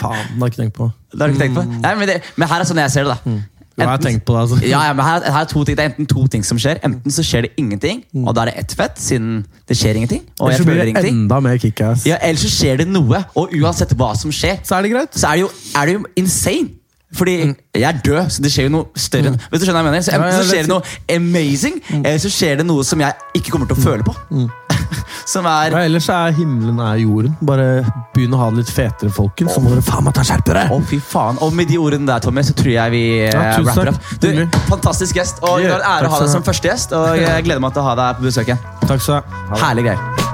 [0.01, 0.89] faen, det har jeg ikke tenkt på.
[1.13, 1.67] Det har du ikke tenkt på?
[1.85, 3.39] Nei, men, det, men her er sånn jeg ser det, da.
[3.81, 4.59] Jo, jeg har tenkt på det, altså.
[4.67, 5.77] Ja, ja, men her, her er to ting.
[5.79, 6.81] Det er enten to ting som skjer.
[6.87, 10.23] Enten så skjer det ingenting, og da er det ett fett, siden det skjer ingenting.
[10.41, 11.23] Og jeg føler ingenting.
[11.25, 12.07] enda mer kickass.
[12.07, 15.15] Ja, Eller så skjer det noe, og uansett hva som skjer, Så er det greit.
[15.17, 16.77] så er det jo, er det jo insane.
[17.17, 17.37] Fordi
[17.75, 19.33] jeg er død, så det skjer jo noe større.
[19.35, 19.39] Mm.
[19.51, 20.05] Hvis du skjønner hva jeg mener?
[20.07, 23.55] Så Enten så skjer det noe amazing, eller så skjer det noe som jeg ikke
[23.55, 24.15] kommer til å føle på.
[25.33, 27.35] som er Ja, ellers er himmelen er jorden.
[27.47, 27.67] Bare
[28.15, 29.55] begynn å ha det litt fetere, folkens.
[29.55, 30.67] Så må dere faen meg ta skjerpe dere!
[30.75, 31.39] Oh, fy faen.
[31.45, 34.11] Og med de ordene der, Tommy, så tror jeg vi eh, Ja, tusen rapper opp.
[34.23, 36.97] Du, fantastisk gjest, og det er en ære å ha deg som første gjest.
[36.97, 38.69] Og jeg gleder meg til å ha deg på besøk igjen.
[39.61, 40.30] Herlige greier.